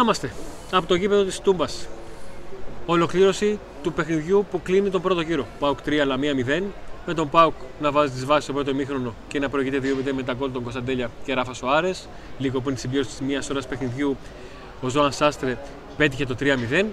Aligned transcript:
Να 0.00 0.06
είμαστε 0.06 0.32
από 0.72 0.86
το 0.86 0.94
γήπεδο 0.94 1.24
της 1.24 1.40
Τούμπας. 1.40 1.86
Ολοκλήρωση 2.86 3.58
του 3.82 3.92
παιχνιδιού 3.92 4.46
που 4.50 4.62
κλείνει 4.62 4.90
τον 4.90 5.02
πρώτο 5.02 5.20
γύρο. 5.20 5.46
Πάουκ 5.58 5.78
3, 5.84 6.04
Λαμία 6.06 6.34
0. 6.34 6.62
Με 7.06 7.14
τον 7.14 7.28
Πάουκ 7.28 7.54
να 7.80 7.90
βάζει 7.90 8.12
τις 8.12 8.24
βάσεις 8.24 8.44
στο 8.44 8.52
πρώτο 8.52 8.70
ημίχρονο 8.70 9.14
και 9.28 9.38
να 9.38 9.48
προηγείται 9.48 9.78
2-0 9.78 10.12
με 10.12 10.22
τα 10.22 10.32
γκολ 10.32 10.52
των 10.52 10.62
Κωνσταντέλια 10.62 11.10
και 11.24 11.34
Ράφα 11.34 11.54
Σοάρες. 11.54 12.08
Λίγο 12.38 12.60
πριν 12.60 12.74
τη 12.74 12.80
συμπλήρωση 12.80 13.10
της 13.10 13.20
μίας 13.20 13.50
ώρας 13.50 13.66
παιχνιδιού, 13.66 14.16
ο 14.80 14.88
Ζωάν 14.88 15.12
Σάστρε 15.12 15.58
πέτυχε 15.96 16.26
το 16.26 16.34
3-0. 16.40 16.86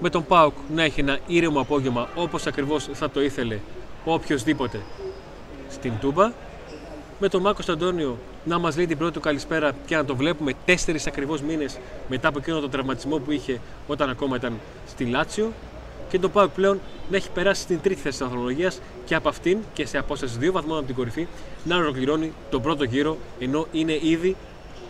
Με 0.00 0.10
τον 0.10 0.26
Πάουκ 0.26 0.54
να 0.74 0.82
έχει 0.82 1.00
ένα 1.00 1.18
ήρεμο 1.26 1.60
απόγευμα 1.60 2.08
όπως 2.14 2.46
ακριβώς 2.46 2.88
θα 2.92 3.10
το 3.10 3.22
ήθελε 3.22 3.58
οποιοδήποτε 4.04 4.80
στην 5.70 5.92
Τούμπα. 6.00 6.32
Με 7.18 7.28
τον 7.28 7.40
Μάκο 7.40 7.60
Αντώνιο 7.68 8.18
να 8.44 8.58
μας 8.58 8.76
λέει 8.76 8.86
την 8.86 8.98
πρώτη 8.98 9.12
του 9.12 9.20
καλησπέρα 9.20 9.72
και 9.86 9.96
να 9.96 10.04
το 10.04 10.16
βλέπουμε 10.16 10.52
τέσσερις 10.64 11.06
ακριβώς 11.06 11.40
μήνες 11.40 11.78
μετά 12.08 12.28
από 12.28 12.38
εκείνο 12.38 12.60
τον 12.60 12.70
τραυματισμό 12.70 13.18
που 13.18 13.30
είχε 13.30 13.60
όταν 13.86 14.10
ακόμα 14.10 14.36
ήταν 14.36 14.60
στη 14.86 15.04
Λάτσιο. 15.04 15.52
Και 16.08 16.18
τον 16.18 16.32
Πάουκ 16.32 16.50
πλέον 16.50 16.80
να 17.10 17.16
έχει 17.16 17.30
περάσει 17.30 17.62
στην 17.62 17.80
τρίτη 17.80 18.00
θέση 18.00 18.18
της 18.18 18.20
ανθρωπολογία 18.20 18.72
και 19.04 19.14
από 19.14 19.28
αυτήν 19.28 19.58
και 19.72 19.86
σε 19.86 19.98
απόσταση 19.98 20.38
δύο 20.38 20.52
βαθμών 20.52 20.76
από 20.76 20.86
την 20.86 20.94
κορυφή 20.94 21.26
να 21.64 21.76
ολοκληρώνει 21.76 22.32
τον 22.50 22.62
πρώτο 22.62 22.84
γύρο 22.84 23.18
ενώ 23.38 23.66
είναι 23.72 23.98
ήδη, 24.02 24.36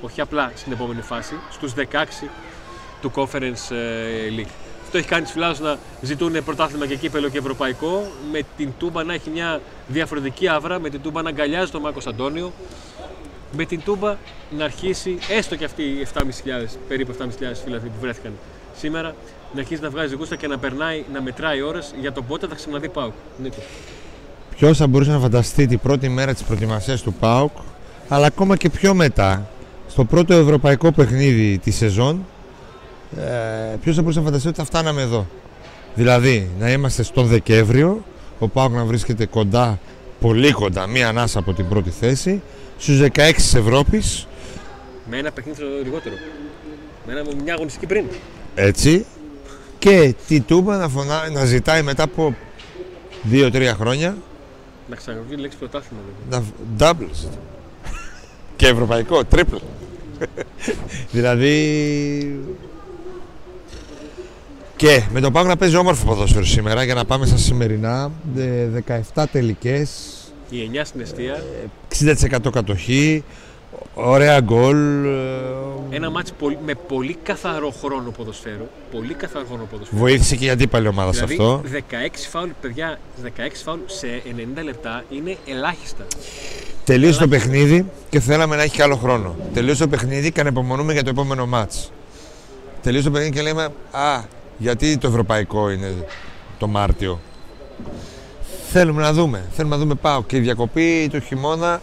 όχι 0.01 0.21
απλά 0.21 0.53
στην 0.55 0.73
επόμενη 0.73 1.01
φάση, 1.01 1.35
στους 1.51 1.73
16 1.77 1.83
του 3.01 3.13
Conference 3.15 3.75
ε, 3.75 4.29
League. 4.39 4.64
Αυτό 4.97 5.07
έχει 5.07 5.15
κάνει 5.15 5.27
του 5.27 5.33
φιλάδου 5.33 5.65
να 5.65 5.77
ζητούν 6.03 6.45
πρωτάθλημα 6.45 6.87
και 6.87 6.97
κύπελο 6.97 7.29
και 7.29 7.39
ευρωπαϊκό. 7.39 8.03
Με 8.33 8.41
την 8.57 8.73
Τούμπα 8.79 9.05
να 9.05 9.15
έχει 9.15 9.31
μια 9.31 9.61
διαφορετική 9.87 10.49
άβρα, 10.49 10.79
με 10.79 10.91
την 10.91 11.01
Τούμπα 11.03 11.23
να 11.23 11.29
αγκαλιάζει 11.29 11.71
τον 11.71 11.81
Μάκος 11.81 12.07
Αντώνιο. 12.07 12.53
Με 13.57 13.65
την 13.65 13.81
Τούμπα 13.85 14.17
να 14.57 14.65
αρχίσει, 14.65 15.19
έστω 15.29 15.57
και 15.57 15.65
αυτοί 15.65 15.83
οι 15.83 16.07
7.500, 16.15 16.23
περίπου 16.89 17.15
7.500 17.19 17.25
φίλαθλοι 17.65 17.89
που 17.89 18.01
βρέθηκαν 18.01 18.33
σήμερα, 18.77 19.15
να 19.55 19.61
αρχίσει 19.61 19.83
να 19.83 19.91
βγάζει 19.91 20.15
γούστα 20.15 20.37
και 20.37 20.47
να 20.47 20.59
περνάει, 20.59 21.05
να 21.13 21.23
μετράει 21.23 21.63
ώρες 21.63 21.95
για 22.01 22.13
το 22.13 22.23
πότε 22.23 22.47
θα 22.47 22.55
ξαναδεί 22.55 22.89
Πάουκ. 22.89 23.13
Νίκο. 23.43 23.63
Ποιος 24.57 24.79
θα 24.79 24.87
μπορούσε 24.87 25.11
να 25.11 25.19
φανταστεί 25.19 25.67
την 25.67 25.79
πρώτη 25.79 26.09
μέρα 26.09 26.33
της 26.33 26.43
προετοιμασίας 26.43 27.03
του 27.03 27.13
ΠΑΟΚ, 27.13 27.53
αλλά 28.09 28.27
ακόμα 28.27 28.57
και 28.57 28.71
πιο 28.71 28.95
μετά, 28.95 29.49
στο 29.89 30.05
πρώτο 30.05 30.35
ευρωπαϊκό 30.35 30.93
παιχνίδι 30.93 31.59
της 31.59 31.77
σεζόν, 31.77 32.27
ε, 33.19 33.77
ποιος 33.83 33.95
θα 33.97 34.01
μπορούσε 34.03 34.19
να 34.19 34.25
φανταστεί 34.25 34.49
ότι 34.49 34.57
θα 34.57 34.65
φτάναμε 34.65 35.03
εδώ; 35.03 35.27
Δηλαδή, 35.95 36.51
να 36.59 36.71
είμαστε 36.73 37.03
στον 37.03 37.27
Δεκέμβριο, 37.27 38.05
ο 38.39 38.49
ΠΑΟΚ 38.49 38.73
να 38.73 38.85
βρίσκεται 38.85 39.27
κοντά, 39.27 39.79
πολύ 40.21 40.53
κοντά, 40.53 40.87
μία 40.87 41.09
ανάσα 41.09 41.39
από 41.39 41.53
την 41.53 41.69
πρώτη 41.69 41.91
θέση, 41.91 42.43
στους 42.79 43.01
16 43.01 43.33
της 43.35 43.55
Ευρώπης. 43.55 44.27
Με 45.11 45.17
ένα 45.17 45.31
παιχνίδι 45.31 45.63
λιγότερο. 45.85 46.15
Με 47.07 47.13
ένα, 47.13 47.23
μια 47.45 47.55
αγωνιστική 47.55 47.87
πριν. 47.87 48.05
Έτσι. 48.55 49.05
Και 49.79 50.15
τη 50.27 50.41
Τούμπα 50.41 50.77
να, 50.77 50.89
φωνά, 50.89 51.29
να 51.31 51.45
ζητάει 51.45 51.83
μετά 51.83 52.03
από 52.03 52.35
2-3 53.33 53.73
χρόνια 53.79 54.17
Να 54.89 54.97
ξαναβγεί 54.97 55.35
η 55.35 55.37
λέξη 55.37 55.59
πρωτάθλημα. 55.59 56.03
να 56.31 56.43
doubles. 56.79 57.29
και 58.57 58.67
ευρωπαϊκό, 58.67 59.23
triple. 59.31 59.61
δηλαδή. 61.13 61.55
Και 64.77 65.03
με 65.13 65.21
τον 65.21 65.33
Πάο 65.33 65.43
να 65.45 65.57
παίζει 65.57 65.77
όμορφο 65.77 66.05
ποδόσφαιρο 66.07 66.45
σήμερα 66.45 66.83
για 66.85 66.95
να 66.95 67.05
πάμε 67.05 67.27
στα 67.27 67.37
σημερινά. 67.37 68.11
ε, 68.37 68.67
17 69.15 69.25
τελικές, 69.33 69.91
Η 70.51 70.71
9 70.73 70.85
στην 70.85 71.01
αιστεία. 71.01 71.43
60% 71.89 72.51
κατοχή, 72.53 73.25
ωραία 73.95 74.41
γκολ. 74.41 75.05
ε, 75.05 75.97
Ένα 75.97 76.11
μάτς 76.11 76.33
πολύ- 76.39 76.59
με 76.67 76.75
πολύ 76.89 77.17
καθαρό 77.23 77.71
χρόνο 77.83 78.11
ποδοσφαίρου. 78.11 78.67
Πολύ 78.91 79.15
καθαρό 79.15 79.45
χρόνο 79.49 79.67
ποδοσφαίρου. 79.71 80.01
Βοήθησε 80.01 80.37
και 80.37 80.45
η 80.45 80.51
αντίπαλη 80.51 80.89
ομάδα 80.89 81.13
σε 81.13 81.25
Δηλαδή, 81.25 81.35
αυτό. 81.45 81.63
16 81.69 82.29
φάουλ, 82.31 82.49
παιδιά, 82.61 82.99
16 83.23 83.63
φάουλ 83.65 83.79
σε 83.87 84.07
90 84.37 84.63
λεπτά 84.63 85.05
είναι 85.11 85.37
ελάχιστα. 85.47 86.05
Τελείωσε 86.85 87.19
το 87.21 87.29
παιχνίδι 87.29 87.85
και 88.11 88.21
θέλαμε 88.21 88.57
να 88.57 88.63
έχει 88.63 88.75
και 88.77 88.83
άλλο 88.83 88.97
χρόνο. 88.97 89.37
Τελείωσε 89.55 89.83
το 89.83 89.89
παιχνίδι 89.89 90.33
και 90.33 90.41
ανεπομονούμε 90.41 90.93
για 90.93 91.03
το 91.03 91.11
επόμενο 91.11 91.47
μάτς. 91.47 91.93
Τελείωσε 92.83 93.05
το 93.05 93.11
παιχνίδι 93.11 93.35
και 93.35 93.43
λέμε 93.43 93.63
Α, 93.91 94.21
γιατί 94.59 94.99
το 94.99 95.07
ευρωπαϊκό 95.07 95.71
είναι 95.71 96.07
το 96.59 96.67
Μάρτιο; 96.67 97.21
Θέλουμε 98.71 99.03
να 99.03 99.13
δούμε. 99.13 99.45
Θέλουμε 99.53 99.75
να 99.75 99.81
δούμε 99.81 99.95
πάω. 99.95 100.23
Και 100.23 100.37
η 100.37 100.41
διακοπή 100.41 101.09
του 101.13 101.21
χειμώνα 101.21 101.81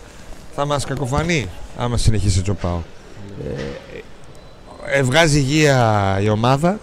θα 0.56 0.66
μας 0.66 0.86
κακοφανεί 0.86 1.48
άμα 1.78 1.98
συνεχίσει 1.98 2.40
έτσι 2.40 2.52
ο 2.52 2.56
πάω. 2.56 2.80
Ε, 4.88 4.98
ε, 4.98 5.04
βγάζει 5.04 5.38
υγεία 5.38 6.18
η 6.22 6.30
ομάδα 6.30 6.80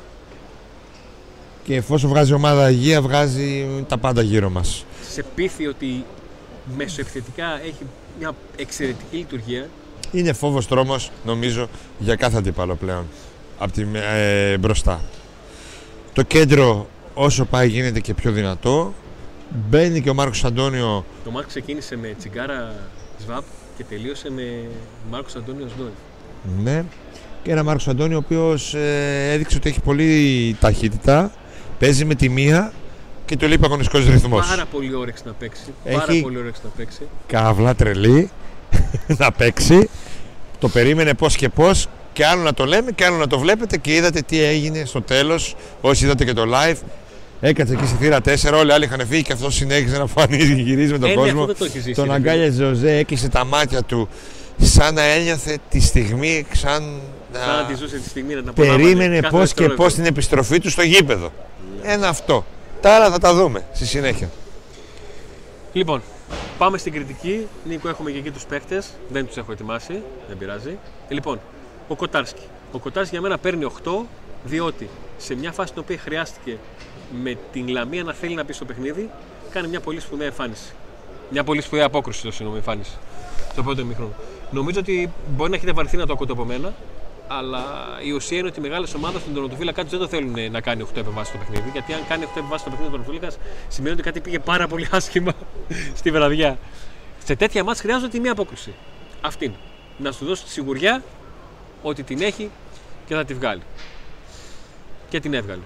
και 1.64 1.74
εφόσον 1.74 2.10
βγάζει 2.10 2.30
η 2.30 2.34
ομάδα 2.34 2.70
υγεία 2.70 3.02
βγάζει 3.02 3.66
τα 3.88 3.98
πάντα 3.98 4.22
γύρω 4.22 4.50
μας. 4.50 4.84
Σε 5.10 5.24
πείθει 5.34 5.66
ότι 5.66 6.04
μεσοεπιθετικά 6.76 7.60
έχει 7.62 7.86
μια 8.18 8.32
εξαιρετική 8.56 9.16
λειτουργία; 9.16 9.68
Είναι 10.12 10.32
φόβος 10.32 10.66
τρόμος, 10.66 11.10
νομίζω, 11.24 11.68
για 11.98 12.14
κάθε 12.14 12.36
αντίπαλο 12.36 12.74
πλέον. 12.74 13.06
Από 13.58 13.72
τη, 13.72 13.86
ε, 14.16 14.58
μπροστά. 14.58 15.00
Το 16.18 16.24
κέντρο, 16.24 16.88
όσο 17.14 17.44
πάει, 17.44 17.68
γίνεται 17.68 18.00
και 18.00 18.14
πιο 18.14 18.32
δυνατό. 18.32 18.94
Μπαίνει 19.68 20.00
και 20.00 20.10
ο 20.10 20.14
Μάρκος 20.14 20.44
Αντώνιο. 20.44 21.04
Το 21.24 21.30
μάτς 21.30 21.46
ξεκίνησε 21.46 21.96
με 21.96 22.14
τσιγκάρα 22.18 22.74
σβάπ 23.18 23.42
και 23.76 23.84
τελείωσε 23.88 24.30
με 24.30 24.42
Μάρκος 25.10 25.34
Αντώνιος 25.36 25.70
Ντόι. 25.78 25.86
Ναι. 26.62 26.84
Και 27.42 27.50
ένα 27.50 27.62
Μάρκος 27.62 27.88
Αντώνιο, 27.88 28.16
ο 28.16 28.20
οποίος 28.24 28.74
ε, 28.74 29.30
έδειξε 29.32 29.56
ότι 29.56 29.68
έχει 29.68 29.80
πολύ 29.80 30.56
ταχύτητα. 30.60 31.32
Παίζει 31.78 32.04
με 32.04 32.14
τη 32.14 32.28
μία 32.28 32.72
και 33.26 33.36
του 33.36 33.46
λείπει 33.46 33.64
αγωνιστικός 33.64 34.06
ρυθμός. 34.06 34.48
Πάρα 34.48 34.64
πολύ 34.64 34.94
όρεξη 34.94 35.22
να 35.26 35.32
παίξει. 35.32 35.72
Πάρα 35.84 36.04
Έχει- 36.08 36.22
πολύ 36.22 36.38
όρεξη 36.38 36.60
να 36.64 36.70
παίξει. 36.76 37.00
Καύλα 37.26 37.74
τρελή 37.74 38.30
να 39.18 39.32
παίξει. 39.32 39.88
Το 40.58 40.68
περίμενε 40.68 41.14
πώς 41.14 41.36
και 41.36 41.48
πώς 41.48 41.86
και 42.18 42.26
άλλο 42.26 42.42
να 42.42 42.54
το 42.54 42.64
λέμε 42.64 42.90
και 42.92 43.04
άλλο 43.04 43.16
να 43.16 43.26
το 43.26 43.38
βλέπετε 43.38 43.76
και 43.76 43.94
είδατε 43.94 44.20
τι 44.20 44.42
έγινε 44.42 44.84
στο 44.84 45.02
τέλος 45.02 45.54
όσοι 45.80 46.04
είδατε 46.04 46.24
και 46.24 46.32
το 46.32 46.42
live 46.46 46.76
έκατσε 47.40 47.72
εκεί 47.72 47.86
στη 47.86 47.96
θύρα 47.96 48.18
4 48.52 48.58
όλοι 48.58 48.70
οι 48.70 48.72
άλλοι 48.72 48.84
είχαν 48.84 49.06
φύγει 49.06 49.22
και 49.22 49.32
αυτός 49.32 49.54
συνέχιζε 49.54 49.98
να 49.98 50.06
φανίζει 50.06 50.54
γυρίζει 50.62 50.92
με 50.92 50.98
τον 50.98 51.08
Ε, 51.08 51.14
ναι, 51.14 51.20
κόσμο 51.20 51.40
αυτό 51.40 51.46
δεν 51.46 51.56
το 51.58 51.64
έχει 51.64 51.78
ζήσει. 51.78 51.94
τον 51.94 52.04
ρε 52.04 52.12
αγκάλιαζε 52.12 52.64
Ζωζέ 52.64 52.96
έκλεισε 52.96 53.28
τα 53.28 53.44
μάτια 53.44 53.82
του 53.82 54.08
σαν 54.60 54.94
να 54.94 55.02
ένιωθε 55.02 55.58
τη 55.68 55.80
στιγμή 55.80 56.46
σαν 56.52 56.82
να 57.32 57.38
Σαν 57.38 57.56
να 57.62 57.64
τη 57.66 57.74
ζούσε 57.74 57.96
τη 57.98 58.08
στιγμή 58.08 58.34
να 58.34 58.40
την 58.40 58.48
απολάμβανε 58.48 58.82
περίμενε 58.82 59.14
κάθε 59.20 59.28
πώς 59.36 59.40
και 59.40 59.44
δευτερόλεπτο. 59.46 59.82
πώς 59.82 59.94
την 59.94 60.04
επιστροφή 60.04 60.58
του 60.60 60.70
στο 60.70 60.82
γήπεδο 60.82 61.32
ένα 61.82 62.08
αυτό 62.08 62.44
τα 62.80 62.90
άλλα 62.94 63.10
θα 63.10 63.18
τα 63.18 63.34
δούμε 63.34 63.64
στη 63.74 63.86
συνέχεια 63.86 64.30
Λοιπόν, 65.72 66.02
πάμε 66.58 66.78
στην 66.78 66.92
κριτική. 66.92 67.46
Νίκο, 67.64 67.88
έχουμε 67.88 68.10
και 68.10 68.18
εκεί 68.18 68.30
τους 68.30 68.44
παίχτε. 68.44 68.82
Δεν 69.08 69.26
τους 69.26 69.36
έχω 69.36 69.52
ετοιμάσει, 69.52 70.02
δεν 70.28 70.38
πειράζει. 70.38 70.78
Ε, 71.08 71.14
Λοιπόν, 71.14 71.40
ο 71.88 71.96
Κοτάρσκι. 71.96 72.42
Ο 72.72 72.78
Κοτάρσκι 72.78 73.12
για 73.12 73.22
μένα 73.22 73.38
παίρνει 73.38 73.72
8, 73.84 73.90
διότι 74.44 74.88
σε 75.18 75.34
μια 75.34 75.52
φάση 75.52 75.72
την 75.72 75.82
οποία 75.82 75.98
χρειάστηκε 75.98 76.56
με 77.22 77.38
την 77.52 77.68
Λαμία 77.68 78.02
να 78.02 78.12
θέλει 78.12 78.34
να 78.34 78.44
πει 78.44 78.52
στο 78.52 78.64
παιχνίδι, 78.64 79.10
κάνει 79.50 79.68
μια 79.68 79.80
πολύ 79.80 80.00
σπουδαία 80.00 80.26
εμφάνιση. 80.26 80.72
Μια 81.30 81.44
πολύ 81.44 81.60
σπουδαία 81.60 81.86
απόκριση, 81.86 82.22
το 82.22 82.30
συγγνώμη, 82.30 82.56
εμφάνιση. 82.56 82.96
Το 83.54 83.62
πρώτο 83.62 83.80
ημίχρονο. 83.80 84.12
Νομίζω 84.50 84.80
ότι 84.80 85.12
μπορεί 85.36 85.50
να 85.50 85.56
έχετε 85.56 85.72
βαρεθεί 85.72 85.96
να 85.96 86.06
το 86.06 86.12
ακούτε 86.12 86.32
από 86.32 86.44
μένα, 86.44 86.74
αλλά 87.28 87.64
η 88.04 88.10
ουσία 88.10 88.38
είναι 88.38 88.46
ότι 88.46 88.58
οι 88.58 88.62
μεγάλες 88.62 88.94
ομάδες 88.94 89.20
στον 89.20 89.32
τερματοφύλακα 89.32 89.82
τους 89.82 89.90
δεν 89.90 90.00
το 90.00 90.08
θέλουν 90.08 90.50
να 90.50 90.60
κάνει 90.60 90.86
8 90.92 90.96
επεμβάσεις 90.96 91.28
στο 91.28 91.38
παιχνίδι. 91.38 91.70
Γιατί 91.72 91.92
αν 91.92 92.00
κάνει 92.08 92.24
8 92.24 92.28
επεμβάσεις 92.30 92.60
στο 92.60 92.70
παιχνίδι 92.70 92.94
ο 92.94 92.96
τερματοφύλακα, 92.96 93.36
σημαίνει 93.68 93.94
ότι 93.94 94.02
κάτι 94.02 94.20
πήγε 94.20 94.38
πάρα 94.38 94.66
πολύ 94.66 94.88
άσχημα 94.90 95.32
στη 95.98 96.10
βραδιά. 96.10 96.58
Σε 97.24 97.36
τέτοια 97.36 97.64
μάτια 97.64 97.82
χρειάζεται 97.82 98.10
τη 98.10 98.20
μία 98.20 98.32
απόκριση. 98.32 98.74
Αυτήν. 99.20 99.52
Να 99.98 100.12
σου 100.12 100.24
δώσει 100.24 100.44
τη 100.44 100.50
σιγουριά 100.50 101.02
ότι 101.82 102.02
την 102.02 102.20
έχει 102.22 102.50
και 103.06 103.14
θα 103.14 103.24
τη 103.24 103.34
βγάλει. 103.34 103.62
Και 105.08 105.20
την 105.20 105.34
έβγαλε. 105.34 105.60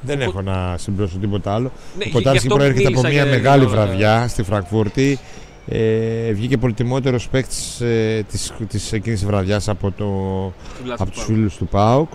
Δεν 0.00 0.20
έχω 0.20 0.42
να 0.42 0.76
συμπληρώσω 0.78 1.18
τίποτα 1.18 1.54
άλλο. 1.54 1.72
Ναι, 1.98 2.04
ο 2.04 2.06
γι' 2.06 2.12
Κοτάρσκι 2.12 2.46
αυτό 2.46 2.54
προέρχεται 2.58 2.86
από 2.88 3.00
μίλησα 3.00 3.08
μια 3.08 3.22
για- 3.22 3.32
μεγάλη 3.38 3.64
για 3.64 3.72
όλα 3.72 3.80
τα- 3.80 3.86
βραδιά 3.86 4.28
στη 4.28 4.42
Φραγκφούρτη. 4.42 5.18
Ε, 5.66 6.32
βγήκε 6.32 6.56
πολυτιμότερος 6.56 7.28
παίκτης 7.28 7.80
ε, 7.80 8.24
της, 8.30 8.52
της 8.68 8.92
εκείνης 8.92 9.24
βραδιάς 9.24 9.68
από, 9.68 9.90
το, 9.90 10.04
Του 10.76 10.82
Βλάσου 10.84 11.02
από 11.02 11.04
του 11.04 11.10
τους 11.10 11.24
Πάου. 11.26 11.34
φίλους 11.34 11.56
του 11.56 11.66
ΠΑΟΚ 11.66 12.10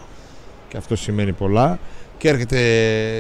και 0.70 0.78
αυτό 0.78 0.96
σημαίνει 0.96 1.32
πολλά 1.34 1.80
και 2.18 2.30
έρχεται 2.30 2.60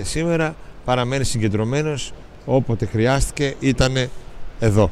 σήμερα, 0.03 0.55
παραμένει 0.85 1.23
συγκεντρωμένος 1.23 2.11
όποτε 2.45 2.85
χρειάστηκε 2.85 3.55
ήταν 3.59 3.95
εδώ 4.59 4.91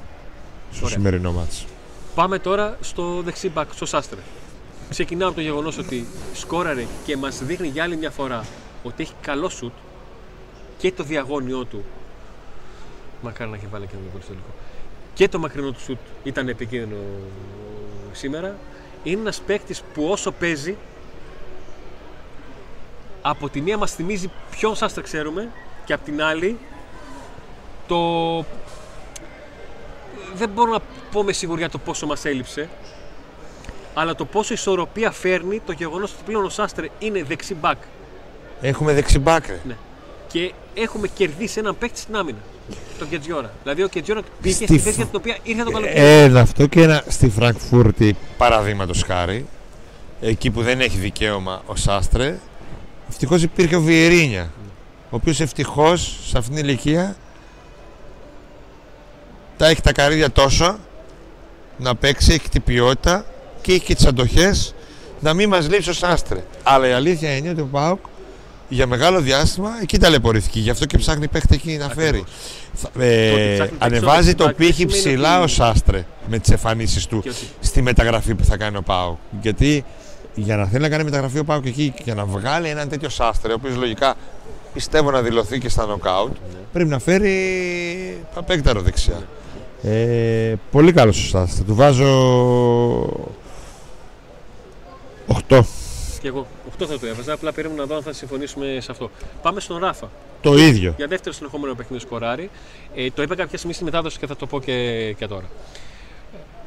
στο 0.72 0.86
Ωραία. 0.86 0.98
σημερινό 0.98 1.32
μάτς. 1.32 1.66
Πάμε 2.16 2.40
τώρα 2.40 2.78
στο 2.82 3.22
δεξί 3.22 3.50
μπακ, 3.50 3.74
στο 3.74 3.86
Σάστρε. 3.86 4.20
Ξεκινάω 4.90 5.28
από 5.28 5.38
το 5.38 5.44
γεγονός 5.44 5.78
ότι 5.78 6.06
σκόραρε 6.34 6.86
και 7.06 7.18
μας 7.18 7.44
δείχνει 7.44 7.68
για 7.68 7.84
άλλη 7.84 7.98
μια 7.98 8.12
φορά 8.12 8.46
ότι 8.84 9.04
έχει 9.04 9.14
καλό 9.22 9.50
σουτ 9.50 9.74
και 10.78 10.92
το 10.92 11.04
διαγώνιό 11.04 11.66
του. 11.66 11.84
Μακάρι 13.22 13.50
να 13.50 13.56
έχει 13.56 13.68
βάλει 13.68 13.88
και 13.88 13.96
ένα 13.96 14.04
γκολ 14.12 14.22
στο 14.22 14.30
τελικό. 14.30 14.50
Και 15.14 15.28
το 15.28 15.40
μακρινό 15.40 15.72
του 15.72 15.80
σουτ 15.80 16.00
ήταν 16.24 16.48
επικίνδυνο 16.48 16.96
σήμερα. 18.12 18.56
Είναι 19.04 19.20
ένας 19.20 19.42
παίκτης 19.42 19.82
που 19.94 20.08
όσο 20.10 20.32
παίζει 20.32 20.76
από 23.26 23.50
τη 23.50 23.62
μία 23.62 23.78
μας 23.78 23.94
θυμίζει 23.94 24.32
ποιον 24.52 24.76
Σάστρε 24.76 25.02
ξέρουμε 25.02 25.50
και 25.86 25.94
από 25.94 26.06
την 26.06 26.22
άλλη 26.22 26.58
το... 27.88 28.38
Δεν 30.36 30.50
μπορώ 30.50 30.72
να 30.72 30.80
πω 31.12 31.24
με 31.24 31.32
σιγουριά 31.32 31.70
το 31.70 31.78
πόσο 31.78 32.06
μας 32.06 32.26
έλειψε 32.26 32.70
αλλά 33.94 34.16
το 34.16 34.26
πόσο 34.26 34.54
ισορροπία 34.54 35.12
φέρνει 35.12 35.62
το 35.66 35.72
γεγονός 35.72 36.12
ότι 36.14 36.22
πλέον 36.26 36.46
ο 36.46 36.50
Σάστρε 36.50 36.88
είναι 37.00 37.24
δεξί 37.24 37.54
μπακ. 37.54 37.78
Έχουμε 38.62 38.94
δεξιμπάκ. 38.94 39.48
ρε. 39.48 39.60
Ναι. 39.68 39.76
Και 40.28 40.54
έχουμε 40.74 41.08
κερδίσει 41.08 41.60
έναν 41.60 41.78
παίκτη 41.78 42.00
στην 42.00 42.16
άμυνα. 42.16 42.38
Τον 43.00 43.10
Κετζιόρα. 43.10 43.52
Δηλαδή 43.64 43.84
ο 43.84 43.88
Κετζιόρα 43.88 44.22
πήγε 44.42 44.56
Στη 44.56 44.66
στη 44.66 44.78
φ- 44.78 44.84
θέση 44.84 44.96
για 44.96 45.06
την 45.06 45.16
οποία 45.18 45.38
ήρθε 45.44 45.64
το 45.64 45.72
καλοκαίρι. 45.72 46.00
Ένα 46.00 46.40
αυτό 46.42 46.66
και 46.68 46.82
ένα 46.82 47.04
στη 47.08 47.30
Φραγκφούρτη 47.30 48.16
παραδείγματος 48.38 49.04
χάρη. 49.04 49.46
Εκεί 50.22 50.50
που 50.52 50.62
δεν 50.62 50.82
έχει 50.82 50.98
δικαίωμα 50.98 51.62
ο 51.66 51.76
Σάστρε. 51.76 52.40
Ευτυχώς 53.10 53.44
υπήρχε 53.44 53.76
ο 53.76 53.82
Βιερίνια. 53.82 54.52
Ο 55.04 55.16
οποίος 55.16 55.40
ευτυχώς 55.40 56.20
σε 56.28 56.38
αυτήν 56.38 56.56
την 56.56 56.64
ηλικία 56.66 57.16
τα 59.58 59.68
έχει 59.68 59.82
τα 59.82 59.92
καρύδια 59.92 60.32
τόσο 60.32 60.78
να 61.78 61.96
παίξει, 61.96 62.34
έχει 62.34 62.50
την 62.50 62.64
ποιότητα 62.64 63.26
και 63.64 63.72
έχει 63.72 63.82
και 63.86 63.96
τι 63.96 64.06
αντοχές 64.08 64.74
να 65.20 65.34
μην 65.34 65.50
μας 65.50 65.70
λείψει 65.70 65.90
ο 65.90 65.94
Σάστρε. 65.94 66.44
Αλλά 66.64 66.88
η 66.88 66.92
αλήθεια 66.92 67.36
είναι 67.36 67.50
ότι 67.50 67.62
ο 67.62 67.68
Πάουκ 67.72 68.00
για 68.70 68.88
μεγάλο 68.88 69.20
διάστημα 69.22 69.70
εκεί 69.82 69.98
ταλαιπωρήθηκε. 69.98 70.60
Γι' 70.60 70.70
αυτό 70.70 70.86
και 70.86 70.98
ψάχνει 70.98 71.28
παίχτη 71.28 71.56
εκεί 71.56 71.78
να 71.78 71.90
φέρει. 71.90 72.24
Θα- 72.74 72.90
Το 72.94 73.00
ότι 73.00 73.06
Ε, 73.08 73.54
ψάχνει 73.54 73.78
ανεβάζει 73.80 74.36
το 74.36 74.46
παίκτη 74.46 74.64
πύχη 74.66 74.74
σημαίνει 74.74 74.98
ψηλά 75.00 75.36
ότι- 75.36 75.44
ο 75.44 75.48
Σάστρε 75.48 76.06
με 76.30 76.38
τις 76.40 76.50
εμφανίσεις 76.52 77.06
του 77.06 77.22
Και 77.22 77.30
ότι 77.30 77.38
στη 77.60 77.82
μεταγραφή 77.82 78.36
που 78.36 78.44
θα 78.44 78.58
κάνει 78.58 78.78
ο 78.78 78.82
Πάουκ. 78.82 79.18
Γιατί 79.42 79.84
για 80.36 80.56
να 80.56 80.66
θέλει 80.66 80.82
να 80.82 80.90
κάνει 80.90 81.04
μεταγραφή 81.04 81.40
ο 81.40 81.44
Πάουκ 81.44 81.66
εκεί 81.66 81.94
και 82.04 82.14
να 82.14 82.26
βγάλει 82.26 82.68
έναν 82.70 82.90
τέτοιο 82.90 83.10
Σάστρε, 83.10 83.52
ο 83.52 83.56
οποίος 83.56 83.76
λογικά 83.76 84.16
πιστεύω 84.74 85.12
να 85.12 85.22
δηλωθεί 85.22 85.58
και 85.60 85.70
στα 85.70 85.86
νοκάουτ, 85.86 86.36
πρέπει 86.74 86.90
να 86.90 87.00
φέρει 87.00 87.38
παπέκταρο 88.36 88.82
δεξιά. 88.82 89.22
Ε, 89.84 90.54
πολύ 90.72 90.92
καλός 90.92 91.24
ο 91.26 91.28
Σάστρε. 91.28 91.64
Του 91.64 91.76
βάζω 91.76 92.10
8. 95.50 95.64
Και 96.22 96.28
εγώ 96.28 96.48
8 96.80 96.86
θα 96.86 97.00
το 97.00 97.06
έβαζα. 97.06 97.34
Απλά 97.34 97.52
περίμενα 97.52 97.80
να 97.80 97.88
δω 97.88 97.96
αν 97.96 98.04
θα 98.04 98.14
συμφωνήσουμε 98.14 98.78
σε 98.82 98.92
αυτό. 98.92 99.10
Πάμε 99.42 99.60
στον 99.60 99.78
Ράφα. 99.78 100.10
Το 100.42 100.58
ίδιο. 100.58 100.94
Για 100.98 101.08
δεύτερο 101.08 101.36
συνεχόμενο 101.36 101.76
παιχνίδι 101.76 102.04
σκοράρει. 102.04 102.50
Ε, 102.96 103.12
το 103.12 103.22
είπα 103.22 103.36
κάποια 103.36 103.58
στιγμή 103.58 103.74
στη 103.74 103.84
μετάδοση 103.84 104.20
και 104.20 104.28
θα 104.28 104.36
το 104.36 104.46
πω 104.46 104.60
και, 104.60 105.14
και 105.18 105.28
τώρα. 105.28 105.50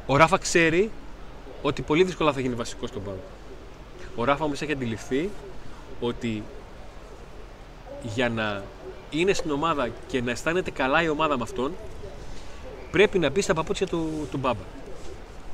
Ο 0.06 0.16
Ράφα 0.16 0.38
ξέρει 0.38 0.90
ότι 1.62 1.82
πολύ 1.82 2.04
δύσκολα 2.04 2.32
θα 2.32 2.40
γίνει 2.40 2.54
βασικός 2.54 2.88
στον 2.88 3.02
πάγκο. 3.02 3.22
Ο 4.16 4.24
Ράφα 4.24 4.44
όμως 4.44 4.62
έχει 4.62 4.72
αντιληφθεί 4.72 5.30
ότι 6.00 6.42
για 8.14 8.28
να 8.28 8.62
είναι 9.10 9.32
στην 9.32 9.50
ομάδα 9.50 9.88
και 10.06 10.22
να 10.22 10.30
αισθάνεται 10.30 10.70
καλά 10.70 11.02
η 11.02 11.08
ομάδα 11.08 11.36
με 11.36 11.42
αυτόν, 11.42 11.72
πρέπει 12.90 13.18
να 13.18 13.30
μπει 13.30 13.40
στα 13.40 13.54
παπούτσια 13.54 13.86
του, 13.86 14.28
του 14.30 14.38
Μπάμπα. 14.38 14.62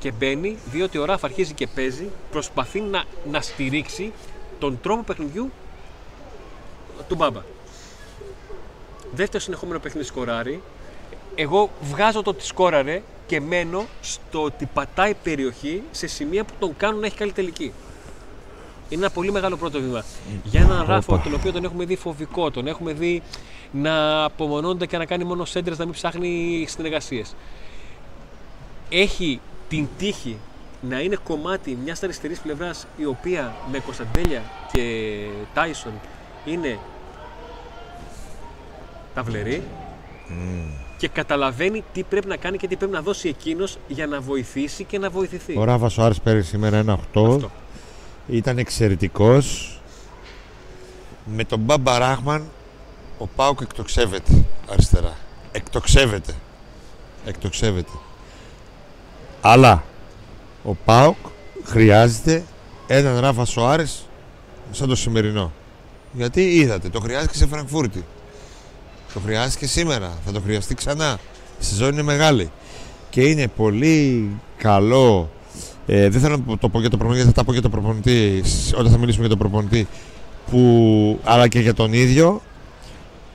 Και 0.03 0.11
μπαίνει 0.11 0.57
διότι 0.65 0.97
ο 0.97 1.05
Ράφα 1.05 1.25
αρχίζει 1.25 1.53
και 1.53 1.67
παίζει, 1.67 2.09
προσπαθεί 2.31 2.81
να, 2.81 3.03
να 3.31 3.41
στηρίξει 3.41 4.11
τον 4.59 4.79
τρόπο 4.81 5.01
παιχνιδιού 5.01 5.51
του 7.07 7.15
Μπάμπα. 7.15 7.41
Δεύτερο 9.13 9.43
συνεχόμενο 9.43 9.79
παιχνίδι 9.79 10.07
σκοράρει. 10.07 10.61
Εγώ 11.35 11.69
βγάζω 11.81 12.21
το 12.21 12.29
ότι 12.29 12.45
σκόραρε 12.45 13.01
και 13.27 13.41
μένω 13.41 13.85
στο 14.01 14.43
ότι 14.43 14.65
πατάει 14.73 15.13
περιοχή 15.13 15.83
σε 15.91 16.07
σημεία 16.07 16.43
που 16.43 16.53
τον 16.59 16.77
κάνουν 16.77 16.99
να 16.99 17.05
έχει 17.05 17.17
καλή 17.17 17.31
τελική. 17.31 17.73
Είναι 18.89 19.01
ένα 19.01 19.11
πολύ 19.13 19.31
μεγάλο 19.31 19.57
πρώτο 19.57 19.79
βήμα. 19.79 20.03
Για 20.43 20.61
έναν 20.61 20.85
Ράφο, 20.87 21.13
Όπα. 21.13 21.23
τον 21.23 21.33
οποίο 21.33 21.51
τον 21.51 21.63
έχουμε 21.63 21.85
δει 21.85 21.95
φοβικό, 21.95 22.51
τον 22.51 22.67
έχουμε 22.67 22.93
δει 22.93 23.21
να 23.71 24.23
απομονώνεται 24.23 24.85
και 24.85 24.97
να 24.97 25.05
κάνει 25.05 25.23
μόνο 25.23 25.45
σέντρες, 25.45 25.77
να 25.77 25.85
μην 25.85 25.93
ψάχνει 25.93 26.65
συνεργασίες. 26.67 27.35
Έχει 28.89 29.39
την 29.73 29.87
τύχη 29.97 30.37
να 30.81 30.99
είναι 30.99 31.17
κομμάτι 31.23 31.77
μιας 31.83 32.03
αριστερής 32.03 32.39
πλευράς 32.39 32.87
η 32.97 33.05
οποία 33.05 33.55
με 33.71 33.79
Κωνσταντέλια 33.79 34.41
και 34.71 34.81
Τάισον 35.53 35.91
είναι 36.45 36.79
ταυλερή 39.13 39.63
και 40.97 41.07
καταλαβαίνει 41.07 41.83
τι 41.93 42.03
πρέπει 42.03 42.27
να 42.27 42.37
κάνει 42.37 42.57
και 42.57 42.67
τι 42.67 42.75
πρέπει 42.75 42.91
να 42.91 43.01
δώσει 43.01 43.27
εκείνος 43.27 43.77
για 43.87 44.07
να 44.07 44.21
βοηθήσει 44.21 44.83
και 44.83 44.99
να 44.99 45.09
βοηθηθεί. 45.09 45.57
Ο 45.57 45.63
Ράφα 45.63 46.01
ο 46.01 46.05
Άρης 46.05 46.21
πέρυσι 46.21 46.49
σήμερα 46.49 46.77
ένα 46.77 46.97
8. 46.97 46.99
Αυτό. 47.03 47.51
Ήταν 48.27 48.57
εξαιρετικός. 48.57 49.77
Με 51.25 51.43
τον 51.43 51.59
Μπάμπα 51.59 51.97
Ράχμαν 51.97 52.49
ο 53.17 53.27
Πάουκ 53.27 53.61
εκτοξεύεται 53.61 54.45
αριστερά. 54.69 55.17
Εκτοξεύεται. 55.51 56.33
Εκτοξεύεται. 57.25 57.91
Αλλά 59.45 59.83
ο 60.63 60.73
Πάουκ 60.85 61.15
χρειάζεται 61.63 62.43
έναν 62.87 63.19
Ράφα 63.19 63.45
Σοάρες 63.45 64.05
σαν 64.71 64.87
το 64.87 64.95
σημερινό. 64.95 65.51
Γιατί 66.11 66.41
είδατε, 66.41 66.89
το 66.89 66.99
χρειάζεται 66.99 67.35
σε 67.35 67.47
Φραγκφούρτη. 67.47 68.03
Το 69.13 69.19
χρειάζεται 69.19 69.59
και 69.59 69.65
σήμερα. 69.67 70.11
Θα 70.25 70.31
το 70.31 70.41
χρειαστεί 70.41 70.75
ξανά. 70.75 71.19
Η 71.59 71.63
σεζόν 71.63 71.91
είναι 71.91 72.01
μεγάλη. 72.01 72.51
Και 73.09 73.21
είναι 73.21 73.47
πολύ 73.47 74.29
καλό 74.57 75.29
ε, 75.85 76.09
δεν 76.09 76.21
θέλω 76.21 76.43
να 76.47 76.57
το 76.57 76.69
πω 76.69 76.79
για 76.79 76.89
το 76.89 76.97
προπονητή, 76.97 77.25
θα 77.25 77.31
τα 77.31 77.43
πω 77.43 77.51
για 77.51 77.61
το 77.61 77.69
προπονητή 77.69 78.41
σ- 78.45 78.77
όταν 78.77 78.91
θα 78.91 78.97
μιλήσουμε 78.97 79.27
για 79.27 79.37
τον 79.37 79.49
προπονητή. 79.49 79.87
Που, 80.51 81.19
αλλά 81.23 81.47
και 81.47 81.59
για 81.59 81.73
τον 81.73 81.93
ίδιο 81.93 82.41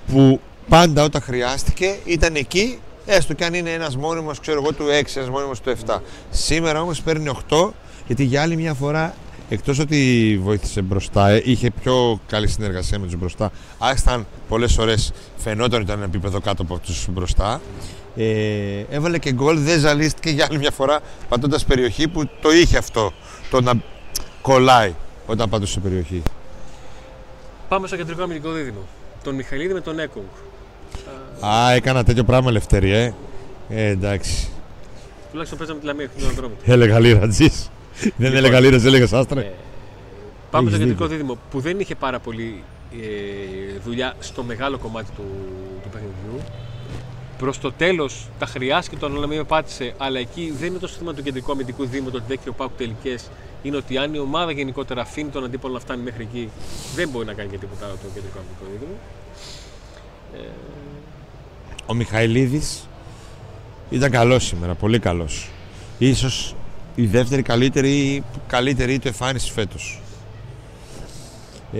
που 0.06 0.40
πάντα 0.69 1.02
όταν 1.05 1.22
χρειάστηκε 1.22 1.96
ήταν 2.05 2.34
εκεί, 2.34 2.78
έστω 3.08 3.34
και 3.34 3.44
αν 3.44 3.55
είναι 3.55 3.70
ένας 3.70 3.96
μόνιμος, 3.96 4.40
ξέρω 4.40 4.60
εγώ, 4.62 4.72
του 4.72 4.84
6, 4.84 5.16
ένας 5.16 5.28
μόνιμος 5.28 5.60
του 5.60 5.70
7. 5.87 6.02
Σήμερα 6.31 6.81
όμως 6.81 7.02
παίρνει 7.02 7.28
8, 7.49 7.70
γιατί 8.06 8.24
για 8.24 8.43
άλλη 8.43 8.56
μια 8.56 8.74
φορά, 8.74 9.15
εκτός 9.48 9.79
ότι 9.79 10.41
βοήθησε 10.43 10.82
μπροστά, 10.82 11.29
ε, 11.29 11.43
είχε 11.44 11.70
πιο 11.70 12.20
καλή 12.27 12.48
συνεργασία 12.48 12.98
με 12.98 13.06
τους 13.06 13.17
μπροστά, 13.17 13.50
άσταν 13.79 14.27
πολλές 14.48 14.79
ώρες 14.79 15.12
φαινόταν 15.36 15.74
ότι 15.74 15.82
ήταν 15.82 15.96
ένα 15.96 16.05
επίπεδο 16.05 16.41
κάτω 16.41 16.62
από 16.62 16.79
τους 16.79 17.06
μπροστά, 17.10 17.60
ε, 18.17 18.84
έβαλε 18.91 19.19
και 19.19 19.32
γκολ, 19.32 19.58
δεν 19.58 19.79
ζαλίστηκε 19.79 20.31
για 20.31 20.46
άλλη 20.50 20.58
μια 20.58 20.70
φορά 20.70 21.00
πατώντας 21.29 21.65
περιοχή 21.65 22.08
που 22.08 22.29
το 22.41 22.53
είχε 22.53 22.77
αυτό, 22.77 23.12
το 23.50 23.60
να 23.60 23.72
κολλάει 24.43 24.94
όταν 25.27 25.48
πατούσε 25.48 25.72
σε 25.72 25.81
περιοχή. 25.81 26.22
Πάμε 27.69 27.86
στο 27.86 27.96
κεντρικό 27.96 28.22
αμυντικό 28.22 28.50
δίδυμο. 28.50 28.86
Τον 29.22 29.34
Μιχαηλίδη 29.34 29.72
με 29.72 29.81
τον 29.81 29.98
Έκογκ. 29.98 30.24
Α, 31.46 31.72
έκανα 31.72 32.04
τέτοιο 32.04 32.24
πράγμα 32.24 32.48
ελευθερία, 32.50 32.98
ε. 32.98 33.14
ε 33.68 33.86
εντάξει. 33.86 34.48
Τουλάχιστον 35.30 35.58
παίζαμε 35.58 35.80
τη 35.80 35.86
Λαμία 35.86 36.08
στον 36.18 36.34
δρόμο 36.34 36.54
του. 36.54 36.70
Έλεγα 36.72 36.98
λίρα 36.98 37.28
τζις. 37.28 37.70
Δεν 38.00 38.12
Λοιπόν. 38.16 38.36
έλεγα 38.36 38.60
λίρα, 38.60 38.76
έλεγα 38.76 39.18
άστρα. 39.18 39.40
Ε, 39.40 39.52
Πάμε 40.50 40.68
Έχεις 40.68 40.78
στο 40.78 40.86
κεντρικό 40.86 41.06
δίκιο. 41.06 41.16
δίδυμο 41.16 41.38
που 41.50 41.60
δεν 41.60 41.80
είχε 41.80 41.94
πάρα 41.94 42.18
πολύ 42.18 42.62
ε, 42.92 43.78
δουλειά 43.84 44.14
στο 44.20 44.42
μεγάλο 44.42 44.78
κομμάτι 44.78 45.10
του, 45.16 45.24
του 45.82 45.88
παιχνιδιού. 45.88 46.42
Προς 47.38 47.58
το 47.58 47.72
τέλος 47.72 48.28
τα 48.38 48.46
χρειάστηκε 48.46 48.96
τον 48.96 49.16
αλλά 49.16 49.26
με 49.26 49.44
πάτησε, 49.44 49.94
αλλά 49.98 50.18
εκεί 50.18 50.54
δεν 50.58 50.68
είναι 50.68 50.78
το 50.78 50.88
θέμα 50.88 51.14
του 51.14 51.22
κεντρικού 51.22 51.52
αμυντικού 51.52 51.84
δίδυμου, 51.86 52.10
το 52.10 52.16
ότι 52.16 52.26
δέχεται 52.28 52.50
ο 52.50 52.52
Πάουκ 52.52 52.70
τελικές. 52.76 53.30
Είναι 53.62 53.76
ότι 53.76 53.98
αν 53.98 54.14
η 54.14 54.18
ομάδα 54.18 54.50
γενικότερα 54.52 55.00
αφήνει 55.00 55.28
τον 55.28 55.44
αντίπολο 55.44 55.72
να 55.72 55.80
φτάνει 55.80 56.02
μέχρι 56.02 56.22
εκεί, 56.22 56.50
δεν 56.94 57.08
μπορεί 57.08 57.26
να 57.26 57.32
κάνει 57.32 57.50
και 57.50 57.58
τίποτα 57.58 57.86
άλλο 57.86 57.94
το 57.94 58.08
κεντρικό 58.14 58.38
αμυντικό 58.38 58.64
δίδυμο. 58.72 58.96
Ο 61.87 61.94
Μιχαηλίδης 61.94 62.89
ήταν 63.91 64.11
καλός 64.11 64.44
σήμερα, 64.44 64.75
πολύ 64.75 64.99
καλός. 64.99 65.51
Ίσως 65.99 66.55
η 66.94 67.06
δεύτερη 67.06 67.43
καλύτερη, 67.43 68.25
καλύτερη 68.47 68.99
του 68.99 69.08
εμφάνισης 69.08 69.51
φέτος. 69.51 70.01
Ε, 71.73 71.79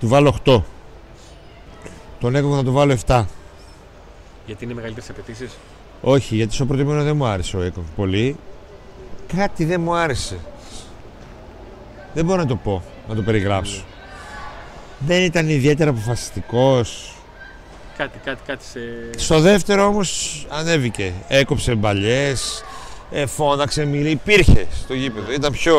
του 0.00 0.08
βάλω 0.08 0.34
8. 0.44 0.62
Τον 2.20 2.34
έκονα 2.34 2.56
να 2.56 2.64
του 2.64 2.72
βάλω 2.72 2.96
7. 3.06 3.24
Γιατί 4.46 4.64
είναι 4.64 4.74
μεγαλύτερες 4.74 5.10
απαιτήσεις; 5.10 5.56
Όχι, 6.00 6.36
γιατί 6.36 6.54
στο 6.54 6.66
πρώτο 6.66 6.84
μήνα 6.84 7.02
δεν 7.02 7.16
μου 7.16 7.26
άρεσε 7.26 7.56
ο 7.56 7.62
Έκοκ 7.62 7.84
πολύ. 7.96 8.36
Κάτι 9.36 9.64
δεν 9.64 9.80
μου 9.80 9.94
άρεσε. 9.94 10.38
Δεν 12.14 12.24
μπορώ 12.24 12.40
να 12.40 12.46
το 12.46 12.56
πω, 12.56 12.82
να 13.08 13.14
το 13.14 13.22
περιγράψω. 13.22 13.84
Δεν 15.06 15.22
ήταν 15.22 15.48
ιδιαίτερα 15.48 15.90
αποφασιστικός. 15.90 17.14
Κάτι, 17.96 18.18
κάτι, 18.24 18.40
κάτι 18.46 18.64
σε. 18.64 18.80
Στο 19.16 19.40
δεύτερο 19.40 19.86
όμως 19.86 20.46
ανέβηκε. 20.50 21.12
Έκοψε 21.28 21.74
μπαλιές, 21.74 22.64
ε, 23.10 23.26
φώναξε, 23.26 23.84
μίλη. 23.84 24.10
Υπήρχε 24.10 24.66
στο 24.82 24.94
γήπεδο. 24.94 25.32
Ήταν 25.32 25.52
πιο 25.52 25.76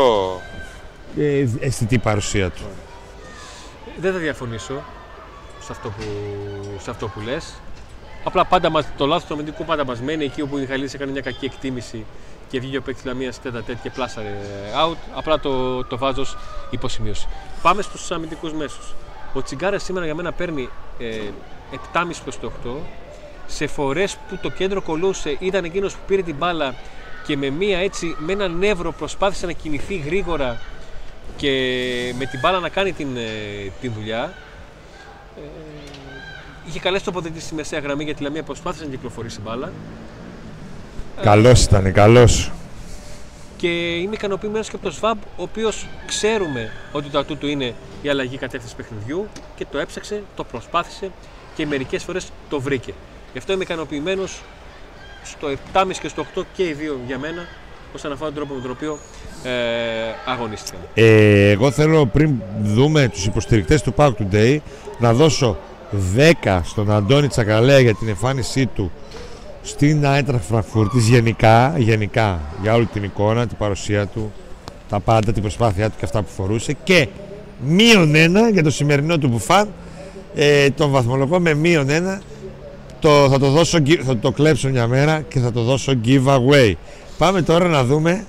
ε, 1.18 1.46
αισθητή 1.60 1.96
η 1.96 2.00
παρουσία 2.00 2.50
του. 2.50 2.64
Δεν 3.98 4.14
θα 4.14 4.18
διαφωνήσω 4.18 4.84
σε 5.60 5.72
αυτό 5.72 5.90
που, 5.90 6.04
σε 6.82 6.90
αυτό 6.90 7.08
που 7.08 7.20
λες. 7.20 7.54
Απλά 8.24 8.46
πάντα 8.46 8.70
μας, 8.70 8.86
το 8.98 9.06
λάθος 9.06 9.28
του 9.28 9.34
αμυντικού 9.34 9.66
πάντα 9.66 9.86
μας 9.86 10.02
μένει 10.02 10.24
εκεί 10.24 10.42
όπου 10.42 10.58
η 10.58 10.66
Γαλλία 10.66 10.90
έκανε 10.94 11.12
μια 11.12 11.22
κακή 11.22 11.46
εκτίμηση 11.46 12.06
και 12.50 12.60
βγήκε 12.60 12.78
ο 12.78 12.82
παίκτης 12.82 13.06
Λαμίας 13.06 13.42
τέτα 13.42 13.64
τέτ 13.64 13.78
και 13.84 13.90
πλάσαρε 13.90 14.36
out. 14.86 14.96
Απλά 15.16 15.40
το, 15.40 15.84
το 15.84 15.98
βάζω 15.98 16.22
ως 16.22 16.38
υποσημείωση. 16.70 17.28
Πάμε 17.62 17.82
στους 17.82 18.12
αμυντικούς 18.12 18.54
μέσους. 18.54 18.94
Ο 19.34 19.42
Τσιγκάρας 19.42 19.84
σήμερα 19.84 20.06
για 20.06 20.16
μένα 20.16 20.32
παίρνει 20.32 20.70
ε, 21.00 21.20
7,5 21.94 22.04
προς 22.24 22.40
το 22.40 22.52
8 22.66 22.70
σε 23.48 23.68
φορές 23.68 24.18
που 24.30 24.38
το 24.42 24.50
κέντρο 24.50 24.82
κολούσε 24.82 25.38
ήταν 25.40 25.64
εκείνος 25.64 25.94
που 25.94 26.00
πήρε 26.08 26.22
την 26.22 26.36
μπάλα 26.36 26.76
και 27.26 27.38
με 27.38 27.50
μία 27.50 27.80
έτσι, 27.80 28.16
με 28.20 28.32
ένα 28.32 28.48
νεύρο 28.48 28.92
προσπάθησε 28.92 29.46
να 29.46 29.52
κινηθεί 29.52 29.96
γρήγορα 29.96 30.60
και 31.36 31.50
με 32.18 32.26
την 32.26 32.40
μπάλα 32.40 32.60
να 32.60 32.70
κάνει 32.70 32.92
την, 32.92 33.18
ε, 33.18 33.72
την 33.82 33.92
δουλειά. 33.94 34.34
Ε, 35.38 35.42
είχε 36.68 36.80
καλέ 36.80 37.00
τοποθετήσει 37.00 37.46
στη 37.46 37.56
μεσαία 37.56 37.80
γραμμή 37.80 38.04
γιατί 38.04 38.22
η 38.22 38.26
Λαμία 38.26 38.44
προσπάθησε 38.44 38.84
να 38.84 38.90
κυκλοφορήσει 38.90 39.42
μπάλα. 39.42 39.72
Καλός 41.22 41.64
ήταν, 41.64 41.94
καλός. 41.94 42.52
Και 43.62 43.96
είμαι 43.96 44.14
ικανοποιημένος 44.14 44.70
και 44.70 44.76
από 44.76 44.84
τον 44.84 44.94
Σβάμπ, 44.94 45.18
ο 45.38 45.44
οποίος 45.44 45.88
ξέρουμε 46.06 46.72
ότι 46.92 47.10
το 47.10 47.20
ατού 47.20 47.38
του 47.38 47.48
είναι 47.48 47.74
η 48.02 48.10
αλλαγή 48.10 48.38
κατεύθυνσης 48.38 48.76
παιχνιδιού 48.76 49.28
και 49.56 49.66
το 49.72 49.78
έψαξε, 49.78 50.24
το 50.36 50.44
προσπάθησε 50.44 51.12
και 51.56 51.66
μερικές 51.66 52.04
φορές 52.04 52.32
το 52.50 52.60
βρήκε. 52.60 52.94
Γι' 53.32 53.38
αυτό 53.38 53.54
είμαι 53.54 53.64
ικανοποιημένος 53.64 54.42
στο 55.24 55.48
7,5 55.74 55.86
και 56.02 56.08
στο 56.08 56.26
8 56.36 56.42
και 56.54 56.64
οι 56.68 56.74
δύο 56.74 57.00
για 57.08 57.18
μένα 57.18 57.48
όσον 57.96 58.12
αφορά 58.12 58.26
τον 58.32 58.36
τρόπο 58.36 58.54
με 58.54 58.62
τον 58.62 58.72
οποίο 58.72 58.98
ε, 59.44 59.52
αγωνίστηκαν. 60.26 60.80
Ε, 60.94 61.50
εγώ 61.50 61.72
θέλω 61.72 62.06
πριν 62.06 62.42
δούμε 62.62 63.08
τους 63.08 63.26
υποστηρικτές 63.26 63.82
του 63.82 63.94
Park 63.98 64.12
Today 64.22 64.58
να 65.00 65.14
δώσω 65.14 65.58
10 66.44 66.60
στον 66.64 66.92
Αντώνη 66.92 67.28
Τσακαλέα 67.28 67.80
για 67.80 67.94
την 67.96 68.08
εμφάνισή 68.08 68.66
του 68.66 68.92
στην 69.62 70.06
Άιτρα 70.06 70.38
Φραγκφούρτης 70.38 71.08
γενικά, 71.08 71.74
γενικά 71.78 72.40
για 72.62 72.74
όλη 72.74 72.86
την 72.86 73.04
εικόνα, 73.04 73.48
την 73.48 73.58
παρουσία 73.58 74.08
του, 74.08 74.32
τα 74.90 75.00
πάντα, 75.00 75.32
την 75.32 75.42
προσπάθειά 75.42 75.90
του 75.90 75.96
και 76.00 76.06
αυτά 76.06 76.22
που 76.22 76.30
φορούσε 76.30 76.76
και 76.84 77.08
μείον 77.66 78.16
ένα 78.16 78.50
για 78.50 78.64
το 78.64 78.72
σημερινό 78.72 79.18
του 79.18 79.28
μπουφάν 79.28 79.70
ε, 80.36 80.70
τον 80.70 80.92
βαθμολογώ 80.92 81.40
με 81.40 81.54
μείον 81.54 81.90
ένα 81.90 82.22
το, 83.00 83.30
θα 83.30 83.40
το 83.40 83.50
δώσω, 83.50 83.78
θα 84.04 84.18
το 84.18 84.32
κλέψω 84.32 84.70
μια 84.70 84.88
μέρα 84.88 85.22
και 85.22 85.40
θα 85.40 85.52
το 85.52 85.62
δώσω 85.62 85.94
giveaway. 86.06 86.74
Πάμε 87.18 87.42
τώρα 87.42 87.68
να 87.68 87.84
δούμε 87.84 88.26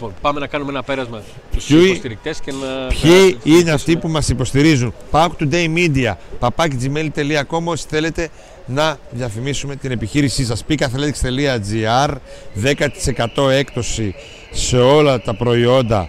Λοιπόν, 0.00 0.14
πάμε 0.20 0.40
να 0.40 0.46
κάνουμε 0.46 0.70
ένα 0.70 0.82
πέρασμα 0.82 1.22
στους 1.50 1.70
υποστηρικτές 1.70 2.40
και 2.40 2.52
να... 2.52 2.86
Ποιοι 2.86 3.38
είναι 3.42 3.70
αυτοί 3.70 3.96
που 3.96 4.08
μας 4.08 4.28
υποστηρίζουν. 4.28 4.94
Pack 5.10 5.28
Today 5.38 5.68
Media, 5.76 6.12
papakgmail.com 6.40 7.64
όσοι 7.64 7.84
θέλετε 7.88 8.28
να 8.70 8.98
διαφημίσουμε 9.10 9.76
την 9.76 9.90
επιχείρησή 9.90 10.44
σας. 10.44 10.64
peakathletics.gr 10.68 12.14
10% 13.36 13.50
έκπτωση 13.50 14.14
σε 14.50 14.76
όλα 14.76 15.20
τα 15.20 15.34
προϊόντα 15.34 16.08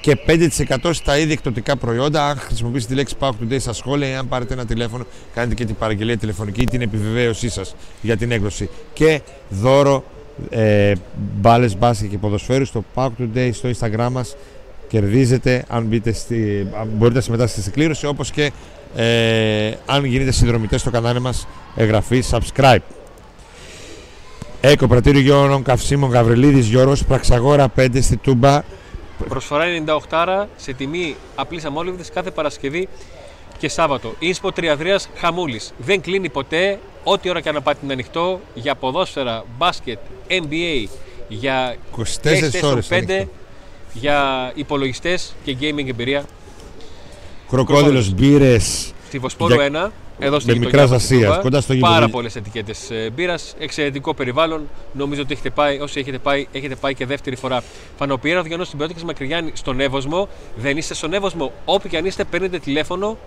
και 0.00 0.18
5% 0.26 0.90
στα 0.92 1.18
ήδη 1.18 1.32
εκπτωτικά 1.32 1.76
προϊόντα. 1.76 2.26
Αν 2.26 2.38
χρησιμοποιήσετε 2.38 2.92
τη 2.92 2.98
λέξη 2.98 3.14
Pack 3.20 3.30
Today 3.30 3.60
στα 3.60 3.72
σχόλια 3.72 4.08
ή 4.08 4.14
αν 4.14 4.28
πάρετε 4.28 4.54
ένα 4.54 4.64
τηλέφωνο, 4.64 5.06
κάνετε 5.34 5.54
και 5.54 5.64
την 5.64 5.76
παραγγελία 5.76 6.16
τηλεφωνική 6.16 6.60
ή 6.60 6.64
την 6.64 6.80
επιβεβαίωσή 6.80 7.48
σας 7.48 7.74
για 8.02 8.16
την 8.16 8.30
έκδοση. 8.30 8.68
Και 8.92 9.20
δώρο 9.48 10.04
ε, 10.50 10.92
μπάλες 11.40 11.78
μπάσκετ 11.78 12.10
και 12.10 12.18
ποδοσφαίρου 12.18 12.64
στο 12.64 12.84
Pack 12.94 13.08
Today 13.18 13.50
στο 13.52 13.68
Instagram 13.78 14.08
μας 14.10 14.36
κερδίζετε 14.88 15.64
αν, 15.68 15.84
μπείτε 15.84 16.12
στη, 16.12 16.68
αν 16.80 16.88
μπορείτε 16.94 17.16
να 17.16 17.24
συμμετάσχετε 17.24 17.60
στην 17.60 17.72
κλήρωση 17.72 18.06
όπως 18.06 18.30
και 18.30 18.52
ε, 18.94 19.72
αν 19.86 20.04
γίνετε 20.04 20.30
συνδρομητές 20.30 20.80
στο 20.80 20.90
κανάλι 20.90 21.20
μας 21.20 21.46
εγγραφή 21.76 22.22
subscribe 22.30 22.78
Έκο 24.60 24.86
πρατήριο 24.86 25.20
Γιώργων 25.20 25.62
Καυσίμων 25.62 26.10
Γαβριλίδης 26.10 26.66
Γιώργος 26.66 27.04
Πραξαγόρα 27.04 27.72
5 27.76 28.02
στη 28.02 28.16
Τούμπα 28.16 28.62
Προσφορά 29.28 29.64
98 30.10 30.46
σε 30.56 30.72
τιμή 30.72 31.16
απλής 31.34 31.64
αμόλυβδης 31.64 32.10
κάθε 32.10 32.30
Παρασκευή 32.30 32.88
και 33.58 33.68
Σάββατο. 33.68 34.14
Ίσπο 34.18 34.52
Τριαδρίας 34.52 35.08
Χαμούλης. 35.16 35.72
Δεν 35.78 36.00
κλείνει 36.00 36.28
ποτέ, 36.28 36.78
ό,τι 37.04 37.28
ώρα 37.28 37.40
και 37.40 37.52
να 37.52 37.60
πάτε 37.60 37.78
είναι 37.82 37.92
ανοιχτό 37.92 38.40
για 38.54 38.74
ποδόσφαιρα, 38.74 39.44
μπάσκετ, 39.58 39.98
NBA, 40.28 40.88
για 41.28 41.76
24 41.96 42.62
ώρες 42.62 42.88
5, 42.90 43.28
για 43.92 44.52
υπολογιστές 44.54 45.34
και 45.44 45.56
gaming 45.60 45.88
εμπειρία. 45.88 46.24
Κροκόδιλος, 47.50 48.12
μπύρες. 48.12 48.92
Στη 49.06 49.18
Βοσπόρου 49.18 49.54
για... 49.54 49.86
1, 49.86 49.90
εδώ 50.18 50.40
στην 50.40 50.58
Μικράς 50.58 50.90
Ασίας, 50.90 51.38
κοντά 51.38 51.60
στο 51.60 51.72
γήπεδο. 51.72 51.92
Πάρα 51.92 52.08
πολλές 52.08 52.36
ετικέτες 52.36 52.90
μπύρας. 53.14 53.54
Εξαιρετικό 53.58 54.14
περιβάλλον. 54.14 54.68
Νομίζω 54.92 55.22
ότι 55.22 55.32
έχετε 55.32 55.50
πάει, 55.50 55.78
όσοι 55.80 56.00
έχετε 56.00 56.18
πάει, 56.18 56.46
έχετε 56.52 56.74
πάει 56.74 56.94
και 56.94 57.06
δεύτερη 57.06 57.36
φορά. 57.36 57.62
Φανοπιέρα 57.98 58.42
Διονό 58.42 58.64
στην 58.64 58.78
ποιότητα 58.78 59.04
Μακρυγιάννη 59.04 59.50
στον 59.54 59.80
Εύωσμο. 59.80 60.28
Δεν 60.56 60.76
είστε 60.76 60.94
στον 60.94 61.12
Εύωσμο. 61.12 61.52
Όπου 61.64 61.88
και 61.88 61.96
αν 61.96 62.04
είστε, 62.04 62.24
παίρνετε 62.24 62.58
τηλέφωνο 62.58 63.18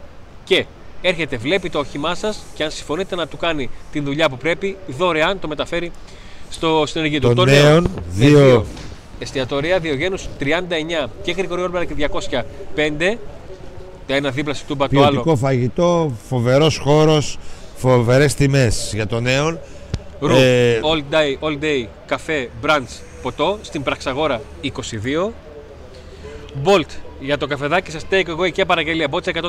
και 0.43 0.65
έρχεται, 1.01 1.37
βλέπει 1.37 1.69
το 1.69 1.79
όχημά 1.79 2.15
σας 2.15 2.43
και 2.53 2.63
αν 2.63 2.71
συμφωνείτε 2.71 3.15
να 3.15 3.27
του 3.27 3.37
κάνει 3.37 3.69
την 3.91 4.03
δουλειά 4.03 4.29
που 4.29 4.37
πρέπει, 4.37 4.77
δωρεάν 4.87 5.39
το 5.39 5.47
μεταφέρει 5.47 5.91
στο, 6.49 6.83
στην 6.85 7.01
ενεργή 7.01 7.19
του. 7.19 7.33
Το 7.33 7.45
νέο, 7.45 7.81
δύο. 8.09 8.65
Εστιατορία 9.19 9.79
Διογένους 9.79 10.27
39 10.39 11.07
και 11.23 11.31
Γρηγορή 11.31 11.61
Όρμπαρα 11.61 11.85
και 11.85 11.93
205. 12.75 13.17
Το 14.07 14.13
ένα 14.13 14.29
δίπλα 14.29 14.53
στη 14.53 14.65
Τούμπα, 14.65 14.87
το 14.89 15.03
άλλο. 15.03 15.35
φαγητό, 15.35 16.11
φοβερός 16.27 16.77
χώρος, 16.77 17.37
φοβερές 17.75 18.33
τιμές 18.33 18.91
για 18.93 19.07
το 19.07 19.19
νέο. 19.19 19.59
Ε... 20.29 20.79
All 20.83 21.13
day, 21.13 21.47
all 21.47 21.63
day, 21.63 21.85
καφέ, 22.05 22.49
brunch, 22.65 23.01
ποτό 23.21 23.57
στην 23.61 23.83
Πραξαγόρα 23.83 24.41
22. 24.63 24.69
Bolt 26.63 26.85
για 27.19 27.37
το 27.37 27.47
καφεδάκι 27.47 27.91
σας 27.91 28.05
take 28.11 28.27
away 28.37 28.51
και 28.51 28.65
παραγγελία 28.65 29.07
μπότσα 29.07 29.31
135 29.35 29.41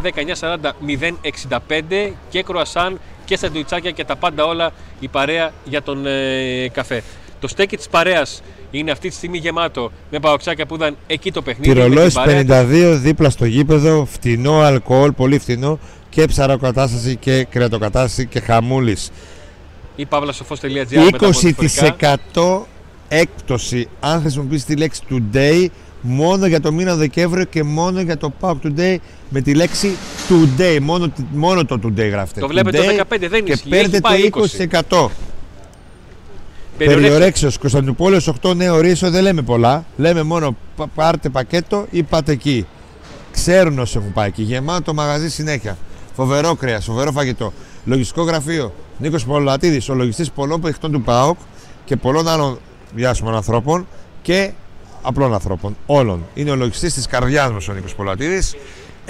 2310 0.00 0.10
940 0.40 1.58
065 1.58 2.12
και 2.28 2.42
κρουασάν 2.42 3.00
και 3.24 3.36
σαντουιτσάκια 3.36 3.90
και 3.90 4.04
τα 4.04 4.16
πάντα 4.16 4.44
όλα 4.44 4.72
η 5.00 5.08
παρέα 5.08 5.52
για 5.64 5.82
τον 5.82 6.06
ε, 6.06 6.68
καφέ. 6.72 7.02
Το 7.40 7.48
στέκι 7.48 7.76
της 7.76 7.88
παρέας 7.88 8.42
είναι 8.70 8.90
αυτή 8.90 9.08
τη 9.08 9.14
στιγμή 9.14 9.38
γεμάτο 9.38 9.92
με 10.10 10.18
παοξάκια 10.20 10.66
που 10.66 10.74
ήταν 10.74 10.96
εκεί 11.06 11.32
το 11.32 11.42
παιχνίδι. 11.42 11.72
Τυρολόης 11.72 12.16
52 12.26 12.98
δίπλα 13.02 13.30
στο 13.30 13.44
γήπεδο, 13.44 14.04
φτηνό 14.10 14.60
αλκοόλ, 14.60 15.12
πολύ 15.12 15.38
φτηνό 15.38 15.78
και 16.08 16.24
ψαροκατάσταση 16.24 17.16
και 17.16 17.46
κρεατοκατάσταση 17.50 18.26
και 18.26 18.40
χαμούλης. 18.40 19.10
Ή 19.96 20.06
παύλασοφός.gr 20.06 21.30
20% 22.34 22.60
έκπτωση 23.08 23.88
αν 24.00 24.20
χρησιμοποιήσει 24.20 24.66
τη 24.66 24.76
λέξη 24.76 25.00
today 25.10 25.66
μόνο 26.00 26.46
για 26.46 26.60
το 26.60 26.72
μήνα 26.72 26.94
Δεκέμβριο 26.94 27.44
και 27.44 27.62
μόνο 27.62 28.00
για 28.00 28.16
το 28.16 28.32
Pack 28.40 28.54
Today 28.64 28.96
με 29.28 29.40
τη 29.40 29.54
λέξη 29.54 29.96
Today. 30.28 30.78
Μόνο, 30.80 31.12
μόνο 31.30 31.64
το 31.64 31.80
Today 31.84 32.10
γράφετε. 32.10 32.40
Το 32.40 32.48
βλέπετε 32.48 32.78
το 32.78 33.04
15, 33.10 33.26
δεν 33.28 33.44
και 33.44 33.58
παίρνετε 33.68 34.00
το 34.00 34.08
20%. 34.88 35.29
Περιορέξεως 36.86 37.58
Κωνσταντινούπολεως 37.58 38.32
8 38.42 38.54
νέο 38.56 38.80
ρίσο 38.80 39.10
δεν 39.10 39.22
λέμε 39.22 39.42
πολλά. 39.42 39.84
Λέμε 39.96 40.22
μόνο 40.22 40.56
πάρτε 40.94 41.28
πακέτο 41.28 41.86
ή 41.90 42.02
πάτε 42.02 42.32
εκεί. 42.32 42.66
Ξέρουν 43.32 43.78
όσοι 43.78 43.98
έχουν 43.98 44.12
πάει 44.12 44.28
εκεί. 44.28 44.42
Γεμάτο 44.42 44.94
μαγαζί 44.94 45.30
συνέχεια. 45.30 45.76
Φοβερό 46.14 46.54
κρέας, 46.54 46.84
φοβερό 46.84 47.12
φαγητό. 47.12 47.52
Λογιστικό 47.84 48.22
γραφείο 48.22 48.74
Νίκος 48.98 49.24
Πολατίδης, 49.24 49.88
ο 49.88 49.94
λογιστής 49.94 50.30
πολλών 50.30 50.60
παιχτών 50.60 50.92
του 50.92 51.02
ΠΑΟΚ 51.02 51.38
και 51.84 51.96
πολλών 51.96 52.28
άλλων 52.28 52.58
διάσημων 52.94 53.34
ανθρώπων 53.34 53.86
και 54.22 54.52
απλών 55.02 55.32
ανθρώπων, 55.34 55.76
όλων. 55.86 56.24
Είναι 56.34 56.50
ο 56.50 56.56
λογιστής 56.56 56.94
της 56.94 57.06
καρδιάς 57.06 57.52
μας 57.52 57.68
ο 57.68 57.72
Νίκος 57.72 57.94
Πολατίδης. 57.94 58.54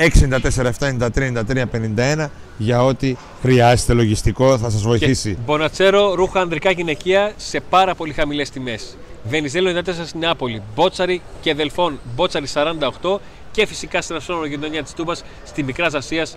694-793-93-51 0.01 2.27
για 2.59 2.85
ό,τι 2.85 3.17
χρειάζεται 3.41 3.93
λογιστικό 3.93 4.59
θα 4.59 4.71
σας 4.71 4.83
βοηθήσει. 4.83 5.35
Και 5.35 5.41
Μπονατσέρο, 5.45 6.15
ρούχα 6.15 6.41
ανδρικά 6.41 6.71
γυναικεία 6.71 7.33
σε 7.37 7.61
πάρα 7.61 7.95
πολύ 7.95 8.13
χαμηλές 8.13 8.51
τιμές. 8.51 8.97
Βενιζέλο 9.25 9.71
94 9.71 10.07
στην 10.07 10.21
Νεάπολη, 10.21 10.63
Μπότσαρη 10.75 11.23
και 11.41 11.55
Δελφών, 11.55 12.01
Μπότσαρη 12.15 12.47
48 12.47 13.21
και 13.51 13.67
φυσικά 13.67 14.03
στην 14.03 14.17
Ασόνο 14.17 14.45
γειτονιά 14.45 14.83
της 14.83 14.93
Τούμπας 14.93 15.25
στη 15.45 15.63
Μικράς 15.63 15.95
Ασίας 15.95 16.37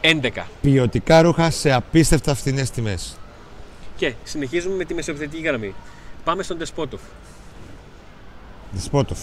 11. 0.00 0.46
Ποιοτικά 0.60 1.22
ρούχα 1.22 1.50
σε 1.50 1.72
απίστευτα 1.72 2.34
φθηνές 2.34 2.70
τιμές. 2.70 3.16
Και 3.96 4.14
συνεχίζουμε 4.24 4.76
με 4.76 4.84
τη 4.84 4.94
μεσοεπιθετική 4.94 5.42
γραμμή. 5.42 5.74
Πάμε 6.24 6.42
στον 6.42 6.58
Τεσπότοφ. 6.58 7.00
Δεσπότοφ. 8.70 9.18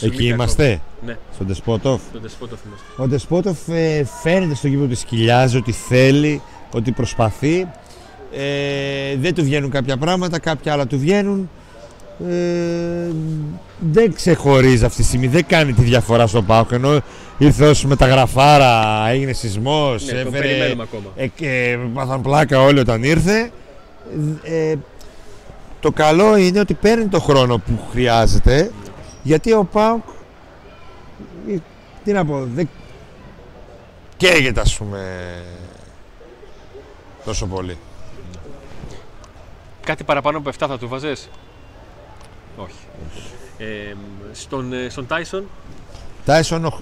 Εκεί 0.00 0.24
είμαστε; 0.26 0.80
Ναι. 1.06 1.16
Στον 1.34 1.46
Δεσπότοφ. 1.46 2.00
Στον 2.08 2.20
Δεσπότοφ 2.20 2.58
είμαστε. 2.66 2.84
Ο 2.96 3.06
Δεσπότοφ 3.06 3.68
ε, 3.68 4.04
φαίνεται 4.22 4.54
στο 4.54 4.66
γήπεδο 4.68 4.84
ότι 4.86 4.94
σκυλιάζει, 4.94 5.56
ότι 5.56 5.72
θέλει, 5.72 6.42
ότι 6.72 6.92
προσπαθεί. 6.92 7.66
Ε, 8.32 9.16
δεν 9.20 9.34
του 9.34 9.42
βγαίνουν 9.44 9.70
κάποια 9.70 9.96
πράγματα, 9.96 10.38
κάποια 10.38 10.72
άλλα 10.72 10.86
του 10.86 10.98
βγαίνουν. 10.98 11.50
Ε, 12.28 13.10
δεν 13.78 14.14
ξεχωρίζει 14.14 14.84
αυτή 14.84 14.96
τη 15.00 15.06
στιγμή, 15.06 15.26
δεν 15.26 15.46
κάνει 15.46 15.72
τη 15.72 15.82
διαφορά 15.82 16.26
στο 16.26 16.42
Πάοκ. 16.42 16.70
Ενώ 16.72 17.00
ήρθε 17.38 17.66
ως 17.68 17.84
μεταγραφάρα, 17.84 19.04
έγινε 19.08 19.32
σεισμός, 19.32 20.04
Ναι, 20.04 20.10
τον 20.12 20.18
έφερε. 20.34 20.48
περιμένουμε 20.48 20.82
ακόμα. 20.82 21.04
Ε, 21.16 21.26
και 21.26 21.78
μάθαν 21.92 22.20
πλάκα 22.22 22.60
όλοι 22.62 22.78
όταν 22.78 23.02
ήρθε. 23.02 23.50
Ε, 24.42 24.74
το 25.80 25.90
καλό 25.90 26.36
είναι 26.36 26.60
ότι 26.60 26.74
παίρνει 26.74 27.06
το 27.06 27.20
χρόνο 27.20 27.58
που 27.58 27.78
χρειάζεται 27.90 28.70
γιατί 29.22 29.52
ο 29.52 29.64
Πάοκ 29.64 30.02
ε, 31.48 31.56
τι 32.04 32.12
να 32.12 32.24
πω 32.24 32.44
δεν 32.44 32.68
καίγεται 34.16 34.60
ας 34.60 34.76
πούμε 34.76 35.32
τόσο 37.24 37.46
πολύ. 37.46 37.78
Κάτι 39.80 40.04
παραπάνω 40.04 40.38
από 40.38 40.50
7 40.50 40.52
θα 40.58 40.78
του 40.78 40.88
βάζες; 40.88 41.28
Όχι. 42.56 42.78
Ε, 43.58 43.94
στον, 44.32 44.72
ε, 44.72 44.88
στον 44.88 45.06
Tyson, 45.10 45.42
Τάισον 46.24 46.72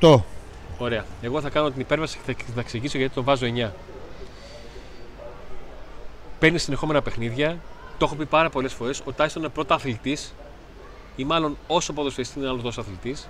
8. 0.00 0.20
ωραία. 0.78 1.04
Εγώ 1.22 1.40
θα 1.40 1.48
κάνω 1.48 1.70
την 1.70 1.80
υπέρβαση 1.80 2.18
και 2.24 2.32
θα, 2.32 2.44
θα 2.54 2.60
εξηγήσω 2.60 2.98
γιατί 2.98 3.14
τον 3.14 3.24
βάζω 3.24 3.46
9. 3.46 3.70
Παίρνει 6.38 6.58
συνεχόμενα 6.58 7.02
παιχνίδια. 7.02 7.58
Το 7.98 8.04
έχω 8.04 8.14
πει 8.14 8.26
πάρα 8.26 8.50
πολλές 8.50 8.72
φορές. 8.72 9.00
Ο 9.00 9.12
Tyson 9.16 9.36
είναι 9.36 9.48
πρώτα 9.48 9.74
αθλητής, 9.74 10.34
ή 11.20 11.24
μάλλον 11.24 11.56
όσο 11.66 11.92
ποδοσφαιριστή 11.92 12.38
είναι 12.38 12.48
άλλος 12.48 12.62
τόσο 12.62 12.80
αθλητής. 12.80 13.28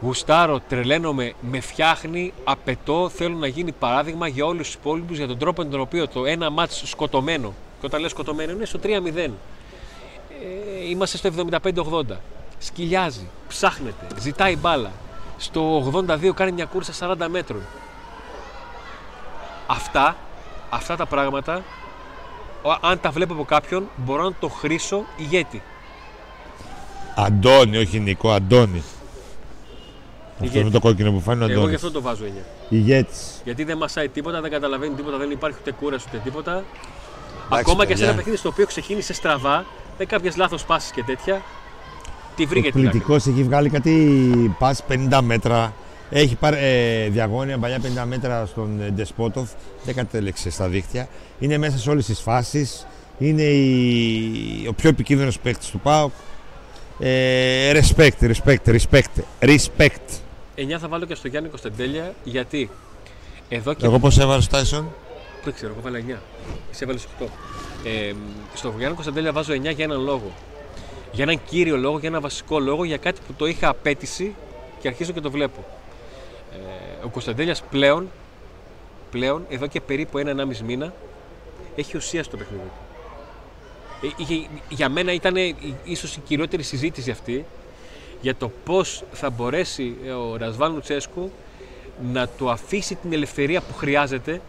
Γουστάρω, 0.00 0.60
τρελαίνομαι, 0.68 1.32
με 1.40 1.60
φτιάχνει, 1.60 2.32
απαιτώ, 2.44 3.08
θέλω 3.08 3.36
να 3.36 3.46
γίνει 3.46 3.72
παράδειγμα 3.72 4.28
για 4.28 4.44
όλους 4.44 4.66
τους 4.66 4.74
υπόλοιπους 4.74 5.16
για 5.16 5.26
τον 5.26 5.38
τρόπο 5.38 5.62
με 5.62 5.68
τον 5.68 5.80
οποίο 5.80 6.08
το 6.08 6.24
ένα 6.26 6.50
μάτς 6.50 6.82
σκοτωμένο, 6.88 7.54
και 7.80 7.86
όταν 7.86 8.00
λέω 8.00 8.08
σκοτωμένο 8.08 8.52
είναι 8.52 8.64
στο 8.64 8.78
3-0. 8.82 9.16
Ε, 9.16 10.88
είμαστε 10.88 11.16
στο 11.16 11.28
75-80. 11.28 12.20
Σκυλιάζει, 12.58 13.28
ψάχνεται, 13.48 14.06
ζητάει 14.18 14.56
μπάλα. 14.56 14.90
Στο 15.36 15.92
82 15.92 16.32
κάνει 16.34 16.52
μια 16.52 16.64
κούρσα 16.64 16.92
40 16.92 17.28
μέτρων. 17.28 17.62
Αυτά, 19.66 20.16
αυτά 20.70 20.96
τα 20.96 21.06
πράγματα, 21.06 21.62
ο- 22.62 22.86
αν 22.86 23.00
τα 23.00 23.10
βλέπω 23.10 23.32
από 23.32 23.44
κάποιον, 23.44 23.88
μπορώ 23.96 24.22
να 24.22 24.32
το 24.32 24.48
χρήσω 24.48 25.04
ηγέτη. 25.16 25.62
Αντώνη, 27.24 27.76
όχι 27.76 27.98
Νικό, 28.00 28.30
Αντώνη. 28.30 28.78
Αυτό 30.32 30.44
Ηγέτης. 30.44 30.60
είναι 30.60 30.70
το 30.70 30.80
κόκκινο 30.80 31.12
που 31.12 31.20
φάνει 31.20 31.40
ο 31.40 31.44
Εγώ 31.44 31.52
γι' 31.52 31.58
Αντώνης. 31.58 31.74
αυτό 31.76 31.90
το 31.90 32.00
βάζω 32.00 32.24
9. 32.24 32.28
Ηγέτης. 32.68 33.40
Γιατί 33.44 33.64
δεν 33.64 33.76
μασάει 33.76 34.08
τίποτα, 34.08 34.40
δεν 34.40 34.50
καταλαβαίνει 34.50 34.94
τίποτα, 34.94 35.16
δεν 35.16 35.30
υπάρχει 35.30 35.58
ούτε 35.60 35.72
κούραση 35.72 36.04
ούτε 36.08 36.20
τίποτα. 36.24 36.52
Εντάξει, 36.52 36.64
Ακόμα 37.70 37.82
και 37.82 37.88
σε 37.88 37.92
παιδιά. 37.92 38.06
ένα 38.06 38.14
παιχνίδι 38.16 38.38
στο 38.38 38.48
οποίο 38.48 38.66
ξεκίνησε 38.66 39.12
στραβά, 39.12 39.64
με 39.98 40.04
κάποιες 40.04 40.36
λάθος 40.36 40.64
πάσει 40.64 40.92
και 40.92 41.02
τέτοια, 41.06 41.42
τη 42.36 42.44
βρήκε 42.44 42.70
την 42.70 42.86
άκρη. 42.86 42.98
Εκπληκτικό, 42.98 43.30
έχει 43.30 43.42
βγάλει 43.42 43.68
κάτι 43.68 44.54
πας 44.58 44.82
50 44.88 45.20
μέτρα. 45.22 45.72
Έχει 46.10 46.34
πάρει 46.36 46.56
ε, 46.60 47.08
διαγώνια 47.08 47.58
παλιά 47.58 47.78
50 48.02 48.06
μέτρα 48.06 48.46
στον 48.46 48.80
ε, 48.80 48.90
Ντεσπότοφ. 48.90 49.50
Δεν 49.84 49.94
κατέληξε 49.94 50.50
στα 50.50 50.68
δίχτυα. 50.68 51.08
Είναι 51.38 51.58
μέσα 51.58 51.78
σε 51.78 51.90
όλες 51.90 52.06
τις 52.06 52.20
φάσεις. 52.20 52.86
Είναι 53.18 53.42
η- 53.42 54.66
ο 54.68 54.72
πιο 54.72 54.88
επικίνδυνος 54.88 55.38
παίκτης 55.38 55.68
του 55.70 55.78
ΠΑΟΚ. 55.80 56.10
Ε, 56.98 57.72
respect, 57.72 58.32
respect, 58.32 58.78
respect, 58.78 59.22
respect. 59.40 60.20
9 60.56 60.76
θα 60.80 60.88
βάλω 60.88 61.06
και 61.06 61.14
στο 61.14 61.28
Γιάννη 61.28 61.48
Κωνσταντέλια, 61.48 62.14
γιατί 62.24 62.70
εδώ 63.48 63.74
και. 63.74 63.86
Εγώ 63.86 63.98
πώς 63.98 64.18
έβαλες 64.18 64.44
στο 64.44 64.56
Τάισον. 64.56 64.88
Δεν 65.44 65.54
ξέρω, 65.54 65.72
εγώ 65.72 65.82
βάλα 65.82 65.98
9. 65.98 66.18
Εσύ 66.70 66.80
έβαλες 66.82 67.06
8. 67.20 67.26
Ε, 67.84 68.12
στο 68.54 68.74
Γιάννη 68.76 68.94
Κωνσταντέλια 68.94 69.32
βάζω 69.32 69.52
9 69.52 69.56
για 69.56 69.84
έναν 69.84 70.02
λόγο. 70.02 70.32
Για 71.12 71.24
έναν 71.24 71.40
κύριο 71.44 71.76
λόγο, 71.76 71.98
για 71.98 72.08
έναν 72.08 72.20
βασικό 72.20 72.58
λόγο, 72.58 72.84
για 72.84 72.96
κάτι 72.96 73.20
που 73.26 73.32
το 73.32 73.46
είχα 73.46 73.68
απέτηση 73.68 74.34
και 74.80 74.88
αρχίζω 74.88 75.12
και 75.12 75.20
το 75.20 75.30
βλέπω. 75.30 75.64
Ε, 76.52 77.04
ο 77.04 77.08
Κωνσταντέλιας 77.08 77.62
πλέον, 77.70 78.10
πλέον, 79.10 79.46
εδώ 79.48 79.66
και 79.66 79.80
περίπου 79.80 80.18
ένα-ενάμιση 80.18 80.62
μήνα, 80.62 80.92
έχει 81.76 81.96
ουσία 81.96 82.22
στο 82.22 82.36
παιχνίδι 82.36 82.62
του. 82.62 82.70
Ε, 82.70 82.87
είχε- 84.16 84.46
για 84.68 84.88
μένα 84.88 85.12
ήταν 85.12 85.34
ίσως 85.84 86.16
η 86.16 86.20
κυριότερη 86.20 86.62
συζήτηση 86.62 87.10
αυτή 87.10 87.44
για 88.20 88.34
το 88.36 88.50
πώς 88.64 89.04
θα 89.12 89.30
μπορέσει 89.30 89.96
ε, 90.04 90.10
ο 90.10 90.36
Ρασβάν 90.36 90.72
Λουτσέσκου 90.74 91.30
να 92.12 92.28
του 92.28 92.50
αφήσει 92.50 92.94
την 92.94 93.12
ελευθερία 93.12 93.60
που 93.60 93.74
χρειάζεται 93.74 94.40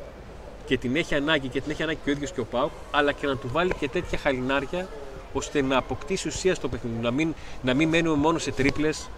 και 0.66 0.78
την 0.78 0.96
έχει 0.96 1.16
ανάγκη 1.16 1.48
και 1.48 1.62
την 1.62 1.72
έχει 1.72 1.84
ανάγκη 1.84 2.00
και 2.04 2.10
ο 2.10 2.14
ίδιος 2.14 2.32
και 2.32 2.40
ο 2.40 2.46
Πάουκ, 2.46 2.72
αλλά 2.92 3.12
και 3.12 3.28
να 3.28 3.36
του 3.38 3.50
βάλει 3.52 3.74
και 3.80 3.88
τέτοια 3.90 4.18
χαλινάρια 4.18 4.88
ώστε 5.34 5.62
να 5.62 5.78
αποκτήσει 5.78 6.28
ουσία 6.28 6.56
στο 6.56 6.68
παιχνίδι. 6.68 6.98
Να 7.02 7.12
μην, 7.12 7.34
να 7.62 7.74
μην 7.74 7.90
μένουμε 7.90 8.16
μόνο 8.18 8.38
σε 8.38 8.52
τρίπλες, 8.52 9.10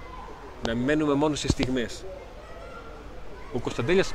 να 0.67 0.73
μην 0.73 0.83
μένουμε 0.83 1.13
μόνο 1.13 1.35
σε 1.35 1.47
στιγμές. 1.47 2.03
Ο 3.53 3.59
Κωνσταντέλιας 3.59 4.13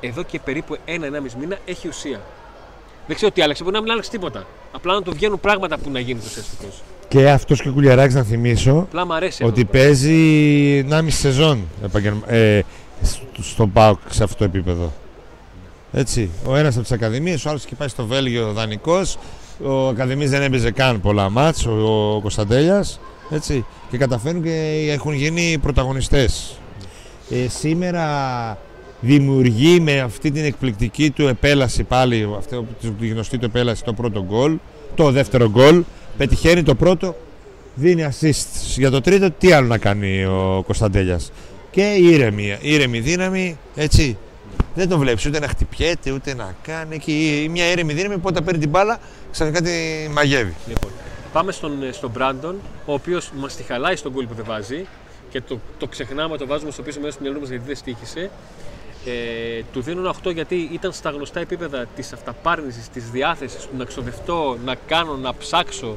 εδώ 0.00 0.22
και 0.22 0.38
περίπου 0.40 0.76
ένα-ενάμιση 0.84 1.36
μήνα 1.36 1.58
έχει 1.66 1.88
ουσία. 1.88 2.20
Δεν 3.06 3.16
ξέρω 3.16 3.30
τι 3.32 3.42
άλλαξε, 3.42 3.62
μπορεί 3.62 3.74
να 3.74 3.82
μην 3.82 3.90
άλλαξε 3.90 4.10
τίποτα. 4.10 4.46
Απλά 4.72 4.94
να 4.94 5.02
του 5.02 5.12
βγαίνουν 5.14 5.40
πράγματα 5.40 5.78
που 5.78 5.90
να 5.90 6.00
γίνει 6.00 6.20
ουσιαστικό. 6.26 6.64
Και 7.08 7.30
αυτός 7.30 7.62
και 7.62 7.68
ο 7.68 7.72
Κουλιαράκης 7.72 8.14
να 8.14 8.22
θυμίσω 8.22 8.72
Απλά 8.78 9.06
μου 9.06 9.14
αρέσει 9.14 9.44
ότι 9.44 9.60
αυτό. 9.60 9.72
το 9.72 9.78
παίζει 9.78 10.78
1,5 10.78 11.10
σεζόν 11.10 11.64
επαγγελμα- 11.84 12.32
ε, 12.32 12.62
στο- 13.02 13.42
στον 13.42 13.72
ΠΑΟΚ 13.72 13.98
σε 14.10 14.22
αυτό 14.24 14.36
το 14.36 14.44
επίπεδο. 14.44 14.92
Έτσι. 15.92 16.30
Ο 16.46 16.56
ένας 16.56 16.74
από 16.74 16.82
τις 16.82 16.92
Ακαδημίες, 16.92 17.44
ο 17.44 17.48
άλλος 17.48 17.64
και 17.64 17.74
πάει 17.74 17.88
στο 17.88 18.06
Βέλγιο 18.06 18.52
δανεικός. 18.52 19.16
Ο 19.64 19.88
Ακαδημής 19.88 20.30
δεν 20.30 20.42
έπαιζε 20.42 20.70
καν 20.70 21.00
πολλά 21.00 21.30
μάτς, 21.30 21.66
ο, 21.66 21.72
ο 22.16 22.20
Κωνσταντέλιας. 22.20 23.00
Έτσι. 23.30 23.64
Και 23.90 23.96
καταφέρνουν 23.98 24.42
και 24.42 24.86
έχουν 24.90 25.12
γίνει 25.12 25.58
πρωταγωνιστές. 25.62 26.58
Ε, 27.30 27.48
σήμερα 27.48 28.04
δημιουργεί 29.04 29.80
με 29.80 30.00
αυτή 30.00 30.30
την 30.30 30.44
εκπληκτική 30.44 31.10
του 31.10 31.26
επέλαση 31.26 31.82
πάλι, 31.82 32.34
αυτή 32.36 32.66
τη 33.00 33.08
γνωστή 33.08 33.38
του 33.38 33.44
επέλαση, 33.44 33.84
το 33.84 33.92
πρώτο 33.92 34.24
γκολ, 34.24 34.56
το 34.94 35.10
δεύτερο 35.10 35.50
γκολ, 35.50 35.82
πετυχαίνει 36.16 36.62
το 36.62 36.74
πρώτο, 36.74 37.16
δίνει 37.74 38.06
assist 38.10 38.76
για 38.76 38.90
το 38.90 39.00
τρίτο, 39.00 39.30
τι 39.30 39.52
άλλο 39.52 39.66
να 39.66 39.78
κάνει 39.78 40.24
ο 40.24 40.62
Κωνσταντέλιας; 40.66 41.32
Και 41.70 41.82
ήρεμη, 41.82 42.58
ήρεμη 42.60 43.00
δύναμη, 43.00 43.58
έτσι. 43.74 44.16
Δεν 44.74 44.88
τον 44.88 44.98
βλέπεις 44.98 45.26
ούτε 45.26 45.38
να 45.38 45.48
χτυπιέται, 45.48 46.10
ούτε 46.10 46.34
να 46.34 46.54
κάνει. 46.62 46.98
Και 46.98 47.46
μια 47.50 47.70
ήρεμη 47.70 47.92
δύναμη 47.92 48.14
που 48.14 48.26
όταν 48.26 48.44
παίρνει 48.44 48.60
την 48.60 48.68
μπάλα, 48.68 48.98
ξαφνικά 49.32 49.60
τη 49.62 49.70
μαγεύει. 50.12 50.54
Λοιπόν, 50.66 50.90
πάμε 51.32 51.52
στον, 51.52 51.82
ε, 51.82 51.92
στον 51.92 52.10
Μπράντον, 52.10 52.56
ο 52.86 52.92
οποίος 52.92 53.30
μας 53.36 53.56
τη 53.56 53.62
χαλάει 53.62 53.96
στον 53.96 54.12
γκολ 54.12 54.26
που 54.26 54.34
δεν 54.34 54.44
βάζει 54.48 54.86
και 55.30 55.40
το, 55.40 55.58
το 55.78 55.86
ξεχνάμε, 55.86 56.36
το 56.36 56.46
βάζουμε 56.46 56.70
στο 56.70 56.82
πίσω 56.82 57.00
μέρος 57.00 57.16
του 57.16 57.22
μυαλού 57.22 57.40
μας 57.40 57.48
γιατί 57.48 57.64
δεν 57.66 57.76
στοίχησε. 57.76 58.30
Ε, 59.06 59.62
του 59.72 59.80
δίνω 59.80 60.00
ένα 60.00 60.14
8 60.24 60.32
γιατί 60.32 60.68
ήταν 60.72 60.92
στα 60.92 61.10
γνωστά 61.10 61.40
επίπεδα 61.40 61.86
της 61.96 62.12
αυταπάρνησης, 62.12 62.88
της 62.88 63.10
διάθεσης 63.10 63.62
του 63.62 63.76
να 63.76 63.84
ξοδευτώ, 63.84 64.58
να 64.64 64.74
κάνω, 64.86 65.16
να 65.16 65.34
ψάξω, 65.34 65.96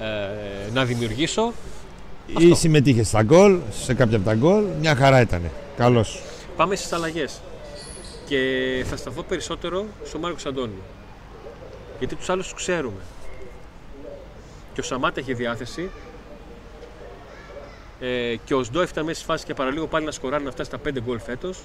ε, 0.00 0.72
να 0.72 0.84
δημιουργήσω. 0.84 1.52
Ή 2.38 2.54
συμμετείχε 2.54 3.02
στα 3.02 3.22
γκολ, 3.22 3.58
σε 3.70 3.94
κάποια 3.94 4.16
από 4.16 4.26
τα 4.26 4.34
γκολ, 4.34 4.64
μια 4.80 4.94
χαρά 4.94 5.20
ήταν. 5.20 5.50
Καλός. 5.76 6.22
Πάμε 6.56 6.76
στις 6.76 6.92
αλλαγές. 6.92 7.40
Και 8.26 8.38
θα 8.88 8.96
σταθώ 8.96 9.22
περισσότερο 9.22 9.84
στον 10.04 10.20
Μάρκος 10.20 10.46
Αντώνιο. 10.46 10.82
Γιατί 11.98 12.14
τους 12.14 12.28
άλλους 12.28 12.44
τους 12.44 12.54
ξέρουμε. 12.54 13.00
Και 14.72 14.80
ο 14.80 14.84
Σαμάτα 14.84 15.20
έχει 15.20 15.34
διάθεση. 15.34 15.90
Ε, 18.00 18.36
και 18.44 18.54
ο 18.54 18.62
Σντό 18.62 18.80
έφτανε 18.80 19.06
μέσα 19.06 19.18
στη 19.18 19.28
φάση 19.28 19.44
και 19.44 19.54
παραλίγο 19.54 19.86
πάλι 19.86 20.04
να 20.04 20.10
σκοράρει 20.10 20.44
να 20.44 20.50
φτάσει 20.50 20.68
στα 20.68 20.78
5 20.78 21.00
γκολ 21.00 21.20
φέτος. 21.20 21.58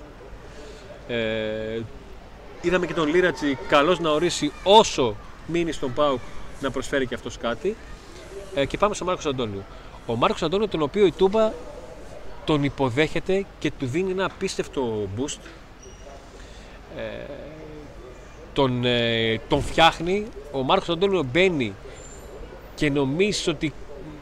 Ε, 1.11 1.81
είδαμε 2.61 2.85
και 2.85 2.93
τον 2.93 3.07
Λίρατζι 3.07 3.57
καλός 3.67 3.99
να 3.99 4.09
ορίσει 4.09 4.51
όσο 4.63 5.15
μείνει 5.47 5.71
στον 5.71 5.93
Πάουκ 5.93 6.19
να 6.59 6.71
προσφέρει 6.71 7.07
και 7.07 7.15
αυτός 7.15 7.37
κάτι. 7.37 7.75
Ε, 8.55 8.65
και 8.65 8.77
πάμε 8.77 8.95
στον 8.95 9.07
Μάρκος 9.07 9.25
Αντώνιο. 9.25 9.63
Ο 10.05 10.15
Μάρκος 10.15 10.43
Αντώνιο, 10.43 10.67
τον 10.67 10.81
οποίο 10.81 11.05
η 11.05 11.11
Τούμπα 11.11 11.51
τον 12.45 12.63
υποδέχεται 12.63 13.45
και 13.59 13.71
του 13.79 13.85
δίνει 13.85 14.11
ένα 14.11 14.25
απίστευτο 14.25 15.07
boost. 15.17 15.39
Ε, 16.97 17.01
τον, 18.53 18.85
ε, 18.85 19.39
τον 19.47 19.61
φτιάχνει. 19.61 20.25
Ο 20.51 20.63
Μάρκος 20.63 20.89
Αντώνιο 20.89 21.23
μπαίνει 21.31 21.73
και 22.75 22.89
νομίζει 22.89 23.49
ότι 23.49 23.73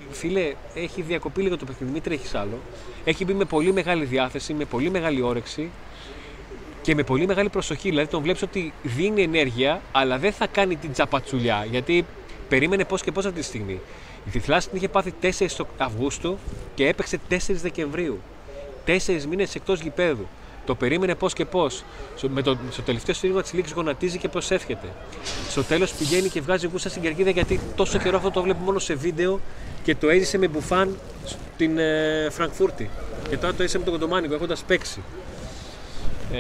φίλε 0.10 0.54
έχει 0.74 1.02
διακοπεί 1.02 1.42
λίγο 1.42 1.58
το 1.58 1.66
παιχνίδι, 1.66 1.94
μην 1.94 2.02
τρέχεις 2.02 2.36
άλλο. 2.36 2.58
Έχει 3.04 3.26
μπει 3.26 3.34
με 3.34 3.46
πολύ 3.46 3.74
μεγάλη 3.74 4.06
διάθεση, 4.06 4.54
με 4.54 4.66
πολύ 4.66 4.90
μεγάλη 4.90 5.22
όρεξη 5.22 5.70
και 6.82 6.96
με 6.96 7.04
πολύ 7.04 7.28
μεγάλη 7.28 7.50
προσοχή. 7.50 7.90
Δηλαδή 7.90 8.08
τον 8.08 8.22
βλέπεις 8.22 8.42
ότι 8.42 8.74
δίνει 8.84 9.22
ενέργεια, 9.24 9.82
αλλά 9.92 10.18
δεν 10.18 10.32
θα 10.32 10.48
κάνει 10.48 10.76
την 10.76 10.92
τσαπατσουλιά. 10.92 11.66
Γιατί 11.72 12.06
περίμενε 12.50 12.86
πώς 12.86 13.02
και 13.02 13.12
πώς 13.12 13.26
αυτή 13.26 13.40
τη 13.40 13.46
στιγμή. 13.46 13.80
Η 14.26 14.30
Τυθλάση 14.32 14.68
την 14.68 14.78
είχε 14.78 14.90
πάθει 14.90 15.14
4 15.22 15.30
Αυγούστου 15.78 16.38
και 16.76 16.88
έπαιξε 16.88 17.20
4 17.30 17.36
Δεκεμβρίου. 17.48 18.20
Τέσσερις 18.86 19.28
μήνες 19.28 19.56
εκτός 19.56 19.82
γηπέδου. 19.82 20.28
Το 20.66 20.76
περίμενε 20.76 21.16
πώς 21.16 21.34
και 21.34 21.46
πώς. 21.46 21.84
Με 22.30 22.42
το, 22.42 22.58
στο 22.72 22.82
τελευταίο 22.82 23.16
σφύριγμα 23.16 23.42
της 23.42 23.54
λήξης 23.54 23.76
γονατίζει 23.76 24.18
και 24.18 24.30
προσεύχεται. 24.30 24.88
Στο 25.50 25.64
τέλος 25.64 25.94
πηγαίνει 25.94 26.30
και 26.30 26.42
βγάζει 26.42 26.68
γούστα 26.68 26.90
στην 26.90 27.02
κερκίδα 27.02 27.30
γιατί 27.30 27.60
τόσο 27.76 27.98
καιρό 27.98 28.18
αυτό 28.18 28.32
το 28.32 28.42
βλέπει 28.42 28.60
μόνο 28.64 28.80
σε 28.80 28.94
βίντεο 28.94 29.40
και 29.84 29.96
το 29.96 30.10
έζησε 30.10 30.38
με 30.38 30.48
μπουφάν 30.48 30.98
στην 31.26 31.78
ε, 31.78 32.28
Φραγκφούρτη. 32.32 32.90
Και 33.30 33.38
τώρα 33.38 33.54
το 33.54 33.64
έζησε 33.64 33.78
με 33.78 33.84
τον 33.84 33.94
Κοντομάνικο 33.94 34.34
έχοντας 34.34 34.64
παίξει. 34.64 35.02
Ε, 36.34 36.38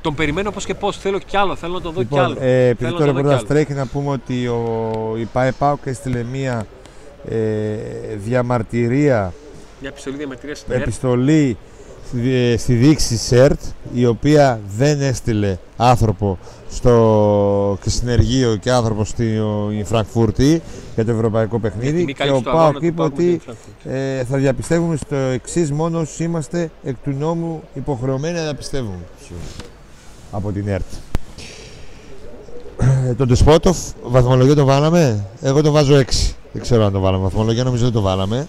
τον 0.00 0.14
περιμένω 0.14 0.50
πώς 0.50 0.64
και 0.64 0.74
πώς. 0.74 0.96
Θέλω 0.96 1.18
κι 1.18 1.36
άλλο, 1.36 1.56
θέλω 1.56 1.72
να 1.72 1.80
τον 1.80 1.92
δω 1.92 2.00
λοιπόν, 2.00 2.18
κι 2.18 2.24
άλλο. 2.24 2.36
Ε, 2.40 2.66
επειδή 2.68 2.92
τώρα 2.92 3.12
πρώτα 3.12 3.44
τρέχει 3.44 3.72
να 3.72 3.86
πούμε 3.86 4.10
ότι 4.10 4.46
ο, 4.46 5.14
η 5.18 5.24
ΠΑΕ 5.24 5.52
ΠΑΟΚ 5.52 5.80
έστειλε 5.84 6.22
μία 6.22 6.66
ε, 7.28 7.36
διαμαρτυρία. 8.16 9.32
Μια 9.80 9.90
επιστολή 9.90 10.16
διαμαρτυρίας 10.16 10.58
στην 10.58 10.72
επιστολή 10.72 11.56
στη, 12.06 12.56
στη 12.58 12.74
διοίκηση 12.74 13.16
ΣΕΡΤ 13.16 13.60
η 13.94 14.06
οποία 14.06 14.60
δεν 14.76 15.00
έστειλε 15.00 15.56
άνθρωπο 15.76 16.38
στο 16.74 17.78
συνεργείο 17.86 18.56
και 18.56 18.70
άνθρωπος 18.70 19.08
στη 19.08 19.40
Φραγκφούρτη 19.84 20.62
για 20.94 21.04
το 21.04 21.10
ευρωπαϊκό 21.10 21.58
παιχνίδι 21.58 22.14
και 22.14 22.30
ο 22.30 22.40
Πάοκ 22.42 22.82
είπε 22.82 23.02
ότι 23.02 23.40
ε, 23.84 24.24
θα 24.24 24.36
διαπιστεύουμε 24.36 24.96
στο 24.96 25.16
εξής 25.16 25.72
μόνος 25.72 26.10
όσοι 26.10 26.24
είμαστε 26.24 26.70
εκ 26.84 26.96
του 27.04 27.10
νόμου 27.18 27.62
υποχρεωμένοι 27.74 28.34
να 28.34 28.42
διαπιστεύουμε 28.42 28.98
από 30.30 30.52
την 30.52 30.68
ΕΡΤ. 30.68 30.92
Ε, 33.08 33.14
τον 33.14 33.28
Τεσπότοφ, 33.28 33.76
βαθμολογία 34.02 34.54
το 34.54 34.64
βάλαμε; 34.64 35.26
Εγώ 35.40 35.62
το 35.62 35.70
βάζω 35.70 35.94
6. 35.94 36.02
Δεν 36.52 36.62
ξέρω 36.62 36.84
αν 36.84 36.92
το 36.92 37.00
βάλαμε. 37.00 37.22
Βαθμολογία 37.22 37.64
νομίζω 37.64 37.84
δεν 37.84 37.92
το 37.92 38.00
βάλαμε. 38.00 38.48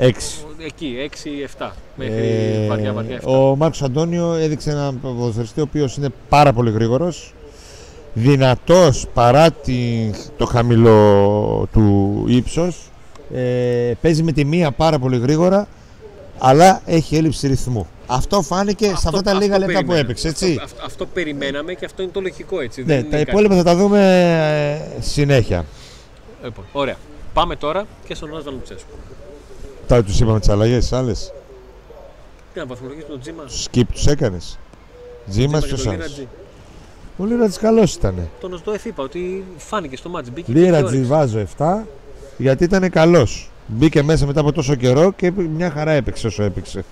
6. 0.00 0.47
Εκεί, 0.64 1.10
6-7. 1.58 1.70
Μέχρι 1.96 2.14
ε, 2.14 2.66
βαριά, 2.68 2.92
βαριά 2.92 3.20
7. 3.20 3.24
Ο 3.24 3.56
Μάρκος 3.56 3.82
Αντώνιο 3.82 4.32
έδειξε 4.32 4.70
έναν 4.70 5.00
ποδοσφαιριστή 5.00 5.60
ο 5.60 5.62
οποίος 5.62 5.96
είναι 5.96 6.08
πάρα 6.28 6.52
πολύ 6.52 6.70
γρήγορος. 6.70 7.34
Δυνατός 8.14 9.06
παρά 9.14 9.50
την, 9.50 10.14
το 10.36 10.46
χαμηλό 10.46 11.68
του 11.72 12.24
ύψος. 12.28 12.90
Ε, 13.34 13.92
παίζει 14.00 14.22
με 14.22 14.32
τη 14.32 14.44
μία 14.44 14.70
πάρα 14.70 14.98
πολύ 14.98 15.18
γρήγορα 15.18 15.68
αλλά 16.38 16.80
έχει 16.84 17.16
έλλειψη 17.16 17.46
ρυθμού. 17.46 17.86
Αυτό 18.06 18.42
φάνηκε 18.42 18.86
αυτό, 18.86 19.00
σε 19.00 19.08
αυτά 19.08 19.22
τα 19.22 19.34
λίγα 19.34 19.58
λεπτά 19.58 19.84
που 19.84 19.92
έπαιξε. 19.92 20.28
Έτσι. 20.28 20.60
Αυτό, 20.62 20.84
αυτό, 20.84 21.06
περιμέναμε 21.06 21.74
και 21.74 21.84
αυτό 21.84 22.02
είναι 22.02 22.10
το 22.10 22.20
λογικό. 22.20 22.60
Έτσι. 22.60 22.84
Ναι, 22.84 23.02
τα 23.02 23.18
υπόλοιπα 23.18 23.56
θα 23.56 23.62
τα 23.62 23.76
δούμε 23.76 24.00
ε, 24.96 25.02
συνέχεια. 25.02 25.64
Λοιπόν, 26.44 26.64
ωραία. 26.72 26.96
Πάμε 27.32 27.56
τώρα 27.56 27.86
και 28.06 28.14
στον 28.14 28.30
Ραζβάν 28.32 28.44
Λουτσέσκου. 28.44 28.94
Τώρα 29.88 30.02
τους 30.02 30.20
είπαμε 30.20 30.38
τις 30.38 30.48
αλλαγές, 30.48 30.78
τις 30.78 30.92
άλλες. 30.92 31.32
Τι 32.52 32.58
να 32.58 32.66
βαθμολογήσουμε 32.66 33.10
τον 33.10 33.20
Τζίμα. 33.20 33.42
Skip 33.46 33.92
τους 33.92 34.06
έκανες. 34.06 34.58
Τζίμα 35.30 35.60
ποιο 35.60 35.90
άλλο. 35.90 36.02
Ο 37.16 37.24
Λύρατζης 37.24 37.58
καλός 37.58 37.94
ήταν. 37.94 38.28
Τον 38.40 38.52
Οσντόεφ 38.52 38.84
είπα 38.84 39.02
ότι 39.02 39.44
φάνηκε 39.56 39.96
στο 39.96 40.08
ματς. 40.08 40.28
Λύρατζη 40.46 41.02
βάζω 41.02 41.46
7 41.58 41.86
γιατί 42.38 42.64
ήταν 42.64 42.90
καλός. 42.90 43.50
Μπήκε 43.66 44.02
μέσα 44.02 44.26
μετά 44.26 44.40
από 44.40 44.52
τόσο 44.52 44.74
καιρό 44.74 45.12
και 45.12 45.30
μια 45.30 45.70
χαρά 45.70 45.90
έπαιξε 45.90 46.26
όσο 46.26 46.42
έπαιξε. 46.42 46.84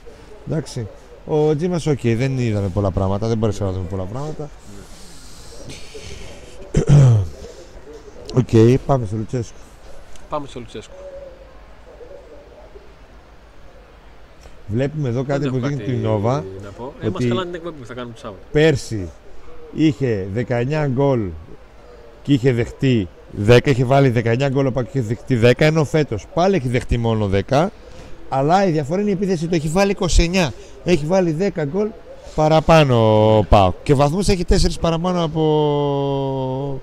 Εντάξει. 0.49 0.87
Ο 1.27 1.57
Τζίμας, 1.57 1.87
ok, 1.87 1.99
okay, 2.03 2.15
δεν 2.19 2.39
είδαμε 2.39 2.69
πολλά 2.69 2.91
πράγματα, 2.91 3.27
δεν 3.27 3.39
μπορέσαμε 3.39 3.71
να 3.71 3.77
δούμε 3.77 3.89
πολλά 3.89 4.05
πράγματα. 4.05 4.51
Ok, 8.35 8.49
okay, 8.53 8.77
πάμε 8.87 9.07
στο 9.07 9.17
Λουτσέσκο. 9.17 9.57
Πάμε 10.29 10.47
στο 10.47 10.59
Λουτσέσκο. 10.59 10.95
Βλέπουμε 14.67 15.09
εδώ 15.09 15.25
κάτι 15.25 15.49
που 15.49 15.59
δείχνει 15.59 15.83
την 15.83 15.99
Νόβα. 15.99 16.45
Ε, 17.01 17.07
ότι 17.07 17.27
καλά 17.27 17.43
την 17.43 17.55
εκπομπή 17.55 17.77
που 17.81 17.87
θα 17.87 17.95
κάνουμε 17.95 18.15
το 18.15 18.21
Σάββατο. 18.21 18.43
Πέρσι 18.53 19.09
είχε 19.75 20.27
19 20.49 20.87
γκολ 20.89 21.21
και 22.23 22.33
είχε 22.33 22.53
δεχτεί 22.53 23.09
10, 23.47 23.59
είχε 23.65 23.85
βάλει 23.85 24.13
19 24.25 24.49
γκολ 24.51 24.73
και 24.73 24.81
είχε 24.93 25.01
δεχτεί 25.01 25.41
10, 25.43 25.53
ενώ 25.57 25.85
φέτος 25.85 26.27
πάλι 26.35 26.57
έχει 26.57 26.69
δεχτεί 26.69 26.99
μόνο 26.99 27.31
10. 27.49 27.67
Αλλά 28.29 28.67
η 28.67 28.71
διαφορά 28.71 29.01
είναι 29.01 29.11
η 29.11 29.13
επίθεση 29.13 29.47
του 29.47 29.55
έχει 29.55 29.69
βάλει 29.69 29.97
29. 30.01 30.49
Έχει 30.85 31.07
βάλει 31.07 31.37
10 31.57 31.63
γκολ 31.67 31.89
παραπάνω 32.35 32.97
ο 33.39 33.45
Πάο. 33.45 33.73
Και 33.83 33.95
βαθμού 33.95 34.19
έχει 34.19 34.45
4 34.49 34.55
παραπάνω 34.81 35.25
από 35.25 36.81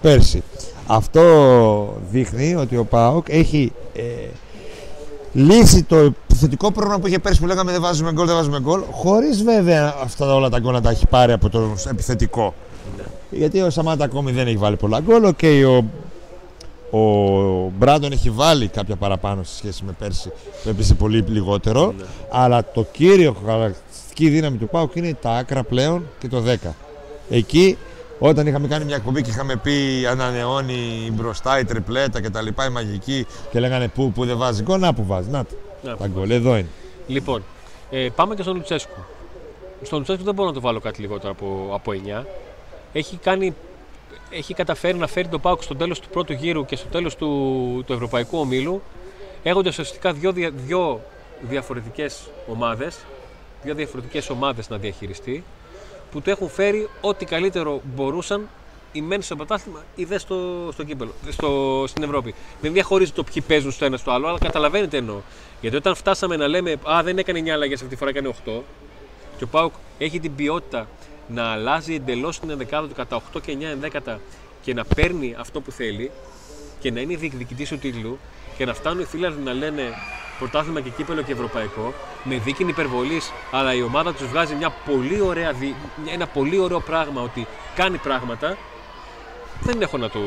πέρσι. 0.00 0.42
Αυτό 0.86 1.22
δείχνει 2.10 2.54
ότι 2.54 2.76
ο 2.76 2.84
Πάοκ 2.84 3.26
έχει 3.28 3.72
ε, 3.94 4.02
λύσει 5.32 5.82
το 5.82 6.12
θετικό 6.34 6.72
πρόγραμμα 6.72 6.98
που 6.98 7.06
είχε 7.06 7.18
πέρσι 7.18 7.40
που 7.40 7.46
λέγαμε 7.46 7.72
δεν 7.72 7.80
βάζουμε 7.80 8.12
γκολ, 8.12 8.26
δεν 8.26 8.34
βάζουμε 8.34 8.60
γκολ, 8.60 8.80
χωρίς 8.90 9.42
βέβαια 9.42 9.94
αυτά 10.02 10.34
όλα 10.34 10.48
τα 10.48 10.58
γκολ 10.58 10.72
να 10.72 10.80
τα 10.80 10.90
έχει 10.90 11.06
πάρει 11.06 11.32
από 11.32 11.48
το 11.48 11.74
επιθετικό. 11.90 12.54
Ναι. 12.96 13.02
Γιατί 13.38 13.60
ο 13.60 13.70
Σαμάτα 13.70 14.04
ακόμη 14.04 14.32
δεν 14.32 14.46
έχει 14.46 14.56
βάλει 14.56 14.76
πολλά 14.76 15.00
γκολ. 15.00 15.34
Okay, 15.40 15.80
ο, 16.90 16.98
ο 16.98 17.72
Μπράντον 17.78 18.12
έχει 18.12 18.30
βάλει 18.30 18.68
κάποια 18.68 18.96
παραπάνω 18.96 19.42
σε 19.42 19.56
σχέση 19.56 19.84
με 19.84 19.92
πέρσι 19.98 20.28
που 20.62 20.68
έπαιζε 20.68 20.94
πολύ 20.94 21.24
λιγότερο. 21.28 21.94
Ναι. 21.98 22.04
Αλλά 22.30 22.64
το 22.74 22.86
κύριο 22.92 23.36
χαρακτηριστική 23.46 24.28
δύναμη 24.28 24.56
του 24.56 24.68
Πάουκ 24.68 24.94
είναι 24.94 25.16
τα 25.22 25.30
άκρα 25.30 25.62
πλέον 25.62 26.06
και 26.18 26.28
το 26.28 26.42
10. 26.64 26.68
Εκεί 27.30 27.76
όταν 28.24 28.46
είχαμε 28.46 28.68
κάνει 28.68 28.84
μια 28.84 28.96
εκπομπή 28.96 29.22
και 29.22 29.30
είχαμε 29.30 29.56
πει 29.56 30.06
ανανεώνει 30.10 31.10
μπροστά 31.12 31.58
η 31.58 31.64
τριπλέτα 31.64 32.20
και 32.20 32.30
τα 32.30 32.42
λοιπά, 32.42 32.66
η 32.66 32.68
μαγική 32.68 33.26
και 33.50 33.60
λέγανε 33.60 33.88
πού, 33.88 34.12
πού 34.12 34.24
δεν 34.24 34.36
βάζει 34.36 34.62
γκολ, 34.62 34.80
να 34.80 34.94
που 34.94 35.04
βάζει. 35.06 35.30
Να 35.30 35.44
τα 35.82 36.06
γκολ, 36.06 36.30
εδώ 36.30 36.56
είναι. 36.56 36.68
Λοιπόν, 37.06 37.42
ε, 37.90 38.08
πάμε 38.14 38.34
και 38.34 38.42
στον 38.42 38.54
Λουτσέσκου. 38.54 39.00
Στον 39.82 39.98
Λουτσέσκου 39.98 40.24
δεν 40.24 40.34
μπορώ 40.34 40.48
να 40.48 40.54
το 40.54 40.60
βάλω 40.60 40.80
κάτι 40.80 41.00
λιγότερο 41.00 41.32
από, 41.32 41.70
από 41.72 41.92
9 42.20 42.24
έχει, 42.92 43.16
κάνει, 43.16 43.54
έχει 44.30 44.54
καταφέρει 44.54 44.98
να 44.98 45.06
φέρει 45.06 45.28
τον 45.28 45.40
Πάουκ 45.40 45.62
στο 45.62 45.76
τέλος 45.76 46.00
του 46.00 46.08
πρώτου 46.08 46.32
γύρου 46.32 46.64
και 46.64 46.76
στο 46.76 46.88
τέλος 46.88 47.16
του, 47.16 47.82
του 47.86 47.92
Ευρωπαϊκού 47.92 48.38
Ομίλου 48.38 48.82
έχοντας 49.42 49.78
ουσιαστικά 49.78 50.12
δύο, 50.12 50.32
δύο 50.66 51.00
διαφορετικές 51.48 52.30
ομάδες 52.48 52.98
δύο 53.62 53.74
διαφορετικές 53.74 54.30
ομάδες 54.30 54.68
να 54.68 54.76
διαχειριστεί 54.76 55.44
που 56.12 56.20
του 56.20 56.30
έχουν 56.30 56.48
φέρει 56.48 56.88
ό,τι 57.00 57.24
καλύτερο 57.24 57.80
μπορούσαν 57.94 58.48
οι 58.92 59.00
μένει 59.00 59.22
στο 59.22 59.36
πρωτάθλημα 59.36 59.84
ή 59.94 60.04
δε 60.04 60.18
στο, 60.18 60.68
στο 60.72 60.82
κύπελο, 60.84 61.12
στο, 61.28 61.84
στην 61.86 62.02
Ευρώπη. 62.02 62.34
Δεν 62.60 62.72
διαχωρίζει 62.72 63.12
το 63.12 63.24
ποιοι 63.24 63.42
παίζουν 63.46 63.70
στο 63.70 63.84
ένα 63.84 63.96
στο 63.96 64.10
άλλο, 64.10 64.26
αλλά 64.28 64.38
καταλαβαίνετε 64.38 64.96
εννοώ. 64.96 65.20
Γιατί 65.60 65.76
όταν 65.76 65.94
φτάσαμε 65.94 66.36
να 66.36 66.46
λέμε 66.46 66.76
Α, 66.82 67.02
δεν 67.02 67.18
έκανε 67.18 67.40
9 67.40 67.48
αλλαγές 67.48 67.78
αυτή 67.80 67.92
τη 67.92 67.96
φορά, 67.96 68.10
έκανε 68.10 68.34
8. 68.44 68.60
Και 69.36 69.44
ο 69.44 69.46
Πάουκ 69.46 69.72
έχει 69.98 70.20
την 70.20 70.34
ποιότητα 70.34 70.88
να 71.28 71.44
αλλάζει 71.44 71.94
εντελώς 71.94 72.40
την 72.40 72.50
ενδεκάδα 72.50 72.88
του 72.88 72.94
κατά 72.94 73.22
8 73.34 73.42
και 73.42 73.56
9 73.58 73.62
ενδέκατα 73.62 74.20
και 74.62 74.74
να 74.74 74.84
παίρνει 74.84 75.34
αυτό 75.38 75.60
που 75.60 75.70
θέλει 75.70 76.10
και 76.80 76.90
να 76.90 77.00
είναι 77.00 77.16
διεκδικητής 77.16 77.68
του 77.68 77.78
τίτλου 77.78 78.18
και 78.56 78.64
να 78.64 78.74
φτάνουν 78.74 79.00
οι 79.00 79.04
φίλοι 79.04 79.34
να 79.44 79.52
λένε 79.52 79.82
πρωτάθλημα 80.42 80.80
και 80.80 80.90
κύπελο 80.90 81.22
και 81.22 81.32
ευρωπαϊκό 81.32 81.94
με 82.24 82.36
δίκη 82.36 82.62
υπερβολή, 82.62 83.20
αλλά 83.50 83.74
η 83.74 83.82
ομάδα 83.82 84.12
τους 84.12 84.26
βγάζει 84.26 84.54
μια 84.54 84.70
πολύ 84.70 85.20
ωραία, 85.20 85.52
ένα 86.12 86.26
πολύ 86.26 86.58
ωραίο 86.58 86.80
πράγμα 86.80 87.22
ότι 87.22 87.46
κάνει 87.74 87.96
πράγματα. 87.96 88.56
Δεν 89.60 89.82
έχω 89.82 89.96
να 89.96 90.10
το. 90.10 90.20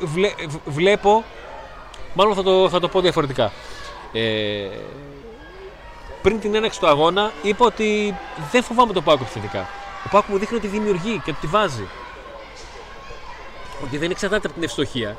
Βλέ... 0.00 0.30
Βλέπω. 0.66 1.24
Μάλλον 2.14 2.34
θα 2.34 2.42
το, 2.42 2.68
θα 2.68 2.80
το 2.80 2.88
πω 2.88 3.00
διαφορετικά. 3.00 3.52
Ε, 4.12 4.68
πριν 6.22 6.40
την 6.40 6.54
έναξη 6.54 6.80
του 6.80 6.86
αγώνα, 6.86 7.32
είπα 7.42 7.66
ότι 7.66 8.16
δεν 8.52 8.62
φοβάμαι 8.62 8.92
τον 8.92 9.04
ΠΑΟΚ 9.04 9.22
επιθετικά. 9.22 9.68
Ο 10.06 10.08
ΠΑΟΚ 10.10 10.26
μου 10.28 10.38
δείχνει 10.38 10.56
ότι 10.56 10.66
δημιουργεί 10.66 11.20
και 11.24 11.30
ότι 11.30 11.40
τη 11.40 11.46
βάζει. 11.46 11.88
Ότι 13.84 13.98
δεν 13.98 14.10
εξαρτάται 14.10 14.46
από 14.46 14.54
την 14.54 14.62
ευστοχία. 14.64 15.16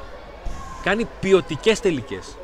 Κάνει 0.84 1.08
ποιοτικές 1.20 1.80
τελικές. 1.80 2.38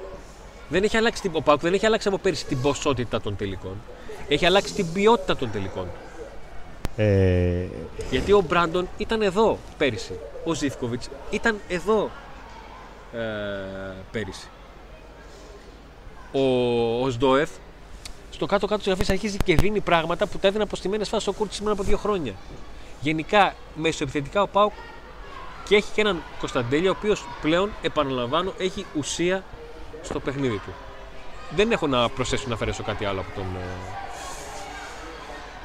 Δεν 0.74 0.84
έχει 0.84 0.98
αλλάξει, 0.98 1.32
ο 1.32 1.42
ΠΑΟΚ 1.42 1.60
δεν 1.62 1.74
έχει 1.74 1.86
αλλάξει 1.86 2.08
από 2.08 2.18
πέρυσι 2.18 2.46
την 2.46 2.62
ποσότητα 2.62 3.22
των 3.22 3.36
τελικών. 3.36 3.82
Έχει 4.28 4.46
αλλάξει 4.46 4.74
την 4.74 4.94
ποιότητα 4.94 5.36
των 5.36 5.52
τελικών. 5.52 5.88
Ε... 6.96 7.66
Γιατί 8.10 8.32
ο 8.32 8.42
Μπράντον 8.48 8.88
ήταν 8.98 9.22
εδώ 9.22 9.58
πέρυσι. 9.78 10.20
Ο 10.46 10.54
Ζίβκοβιτς 10.54 11.10
ήταν 11.30 11.60
εδώ 11.68 12.10
ε, 13.14 13.20
πέρυσι. 14.12 14.48
Ο, 16.32 16.42
ο 17.04 17.10
Σντόεφ 17.10 17.50
στο 18.30 18.46
κάτω-κάτω 18.46 18.78
της 18.78 18.88
γραφής 18.88 19.10
αρχίζει 19.10 19.38
και 19.38 19.56
δίνει 19.56 19.80
πράγματα 19.80 20.28
που 20.28 20.38
τα 20.38 20.48
έδινε 20.48 20.64
αποστημένες 20.64 21.10
φάσεις 21.10 21.28
ο 21.28 21.34
Κούρτη 21.34 21.56
σήμερα 21.56 21.74
από 21.74 21.84
δύο 21.84 21.98
χρόνια. 21.98 22.34
Γενικά, 23.02 23.56
μεσοεπιθετικά 23.76 24.42
ο 24.42 24.48
Πάουκ 24.48 24.72
και 25.68 25.76
έχει 25.76 25.92
και 25.94 26.02
έναν 26.02 26.24
Κωνσταντέλια 26.40 26.90
ο 26.90 26.96
οποίος 26.98 27.26
πλέον, 27.42 27.72
επαναλαμβάνω, 27.82 28.54
έχει 28.58 28.86
ουσία 28.98 29.44
στο 30.04 30.20
παιχνίδι 30.20 30.58
του. 30.58 30.74
Δεν 31.56 31.72
έχω 31.72 31.88
να 31.88 32.10
προσθέσω 32.10 32.46
να 32.48 32.54
αφαιρέσω 32.54 32.84
κάτι 32.84 33.06
άλλο 33.06 33.20
από 33.20 33.30
τον. 33.36 33.44
Ε, 33.44 33.66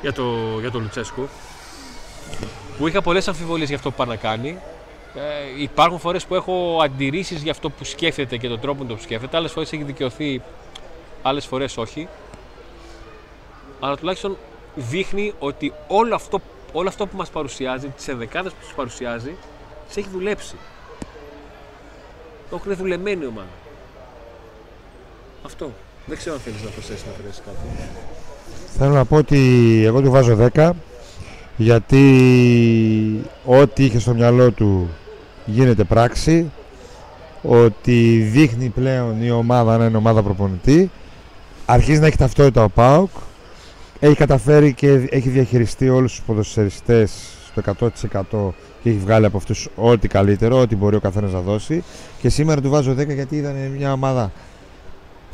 για 0.00 0.12
το, 0.12 0.56
για 0.60 0.70
τον 0.70 0.82
Λουτσέσκου. 0.82 1.28
Που 2.78 2.88
είχα 2.88 3.02
πολλές 3.02 3.28
αμφιβολίες 3.28 3.68
για 3.68 3.76
αυτό 3.76 3.90
που 3.90 3.96
πάει 3.96 4.06
να 4.06 4.16
κάνει. 4.16 4.58
Ε, 5.14 5.62
υπάρχουν 5.62 5.98
φορές 5.98 6.26
που 6.26 6.34
έχω 6.34 6.78
αντιρρήσεις 6.82 7.42
για 7.42 7.52
αυτό 7.52 7.70
που 7.70 7.84
σκέφτεται 7.84 8.36
και 8.36 8.48
τον 8.48 8.60
τρόπο 8.60 8.84
που 8.84 8.94
το 8.94 9.00
σκέφτεται. 9.02 9.36
Άλλες 9.36 9.52
φορές 9.52 9.72
έχει 9.72 9.82
δικαιωθεί, 9.82 10.42
άλλες 11.22 11.46
φορές 11.46 11.76
όχι. 11.76 12.08
αλλά 13.80 13.96
τουλάχιστον 13.96 14.36
δείχνει 14.74 15.34
ότι 15.38 15.72
όλο 15.88 16.14
αυτό, 16.14 16.40
όλο 16.72 16.88
αυτό 16.88 17.06
που 17.06 17.16
μας 17.16 17.30
παρουσιάζει, 17.30 17.88
τις 17.88 18.08
ενδεκάδες 18.08 18.52
που 18.52 18.58
τους 18.60 18.74
παρουσιάζει, 18.74 19.36
τις 19.86 19.96
έχει 19.96 20.08
δουλέψει. 20.08 20.56
Το 22.50 22.56
έχουν 22.56 22.76
δουλεμένη 22.76 23.24
η 23.24 23.26
ομάδα. 23.26 23.48
Αυτό. 25.44 25.72
Δεν 26.06 26.16
ξέρω 26.16 26.34
αν 26.34 26.40
θέλεις 26.40 26.62
να 26.62 26.70
προσθέσεις 26.70 27.04
να 27.06 27.12
φέρεις 27.12 27.42
κάτι. 27.44 27.56
Θέλω 28.78 28.92
να 28.92 29.04
πω 29.04 29.16
ότι 29.16 29.82
εγώ 29.84 30.00
του 30.02 30.10
βάζω 30.10 30.48
10 30.54 30.70
γιατί 31.56 32.04
ό,τι 33.44 33.84
είχε 33.84 33.98
στο 33.98 34.14
μυαλό 34.14 34.50
του 34.50 34.88
γίνεται 35.46 35.84
πράξη 35.84 36.50
ότι 37.42 38.28
δείχνει 38.32 38.68
πλέον 38.68 39.22
η 39.22 39.30
ομάδα 39.30 39.76
να 39.76 39.84
είναι 39.84 39.96
ομάδα 39.96 40.22
προπονητή 40.22 40.90
αρχίζει 41.66 42.00
να 42.00 42.06
έχει 42.06 42.16
ταυτότητα 42.16 42.64
ο 42.64 42.68
ΠΑΟΚ 42.68 43.10
έχει 44.00 44.14
καταφέρει 44.14 44.72
και 44.72 45.06
έχει 45.10 45.28
διαχειριστεί 45.28 45.88
όλους 45.88 46.12
τους 46.12 46.22
ποδοσφαιριστές 46.26 47.12
στο 47.46 47.62
100% 47.80 48.52
και 48.82 48.88
έχει 48.88 48.98
βγάλει 48.98 49.26
από 49.26 49.36
αυτούς 49.36 49.68
ό,τι 49.74 50.08
καλύτερο, 50.08 50.60
ό,τι 50.60 50.76
μπορεί 50.76 50.96
ο 50.96 51.00
καθένας 51.00 51.32
να 51.32 51.40
δώσει 51.40 51.84
και 52.20 52.28
σήμερα 52.28 52.60
του 52.60 52.70
βάζω 52.70 52.92
10 52.92 53.14
γιατί 53.14 53.36
ήταν 53.36 53.54
μια 53.76 53.92
ομάδα 53.92 54.32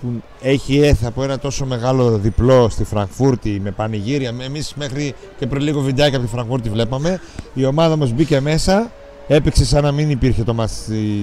που 0.04 0.22
έχει 0.40 0.78
έρθει 0.78 1.06
από 1.06 1.22
ένα 1.22 1.38
τόσο 1.38 1.66
μεγάλο 1.66 2.18
διπλό 2.18 2.68
στη 2.68 2.84
Φραγκφούρτη 2.84 3.60
με 3.64 3.70
πανηγύρια. 3.70 4.34
Εμείς 4.40 4.74
μέχρι 4.74 5.14
και 5.38 5.46
πριν 5.46 5.62
λίγο 5.62 5.80
βιντεάκι 5.80 6.14
από 6.14 6.24
τη 6.24 6.30
Φραγκφούρτη 6.30 6.68
βλέπαμε. 6.68 7.20
Η 7.54 7.64
ομάδα 7.64 7.96
μας 7.96 8.12
μπήκε 8.12 8.40
μέσα, 8.40 8.90
έπαιξε 9.28 9.64
σαν 9.64 9.82
να 9.82 9.92
μην 9.92 10.10
υπήρχε 10.10 10.42
το 10.42 10.54
μα 10.54 10.68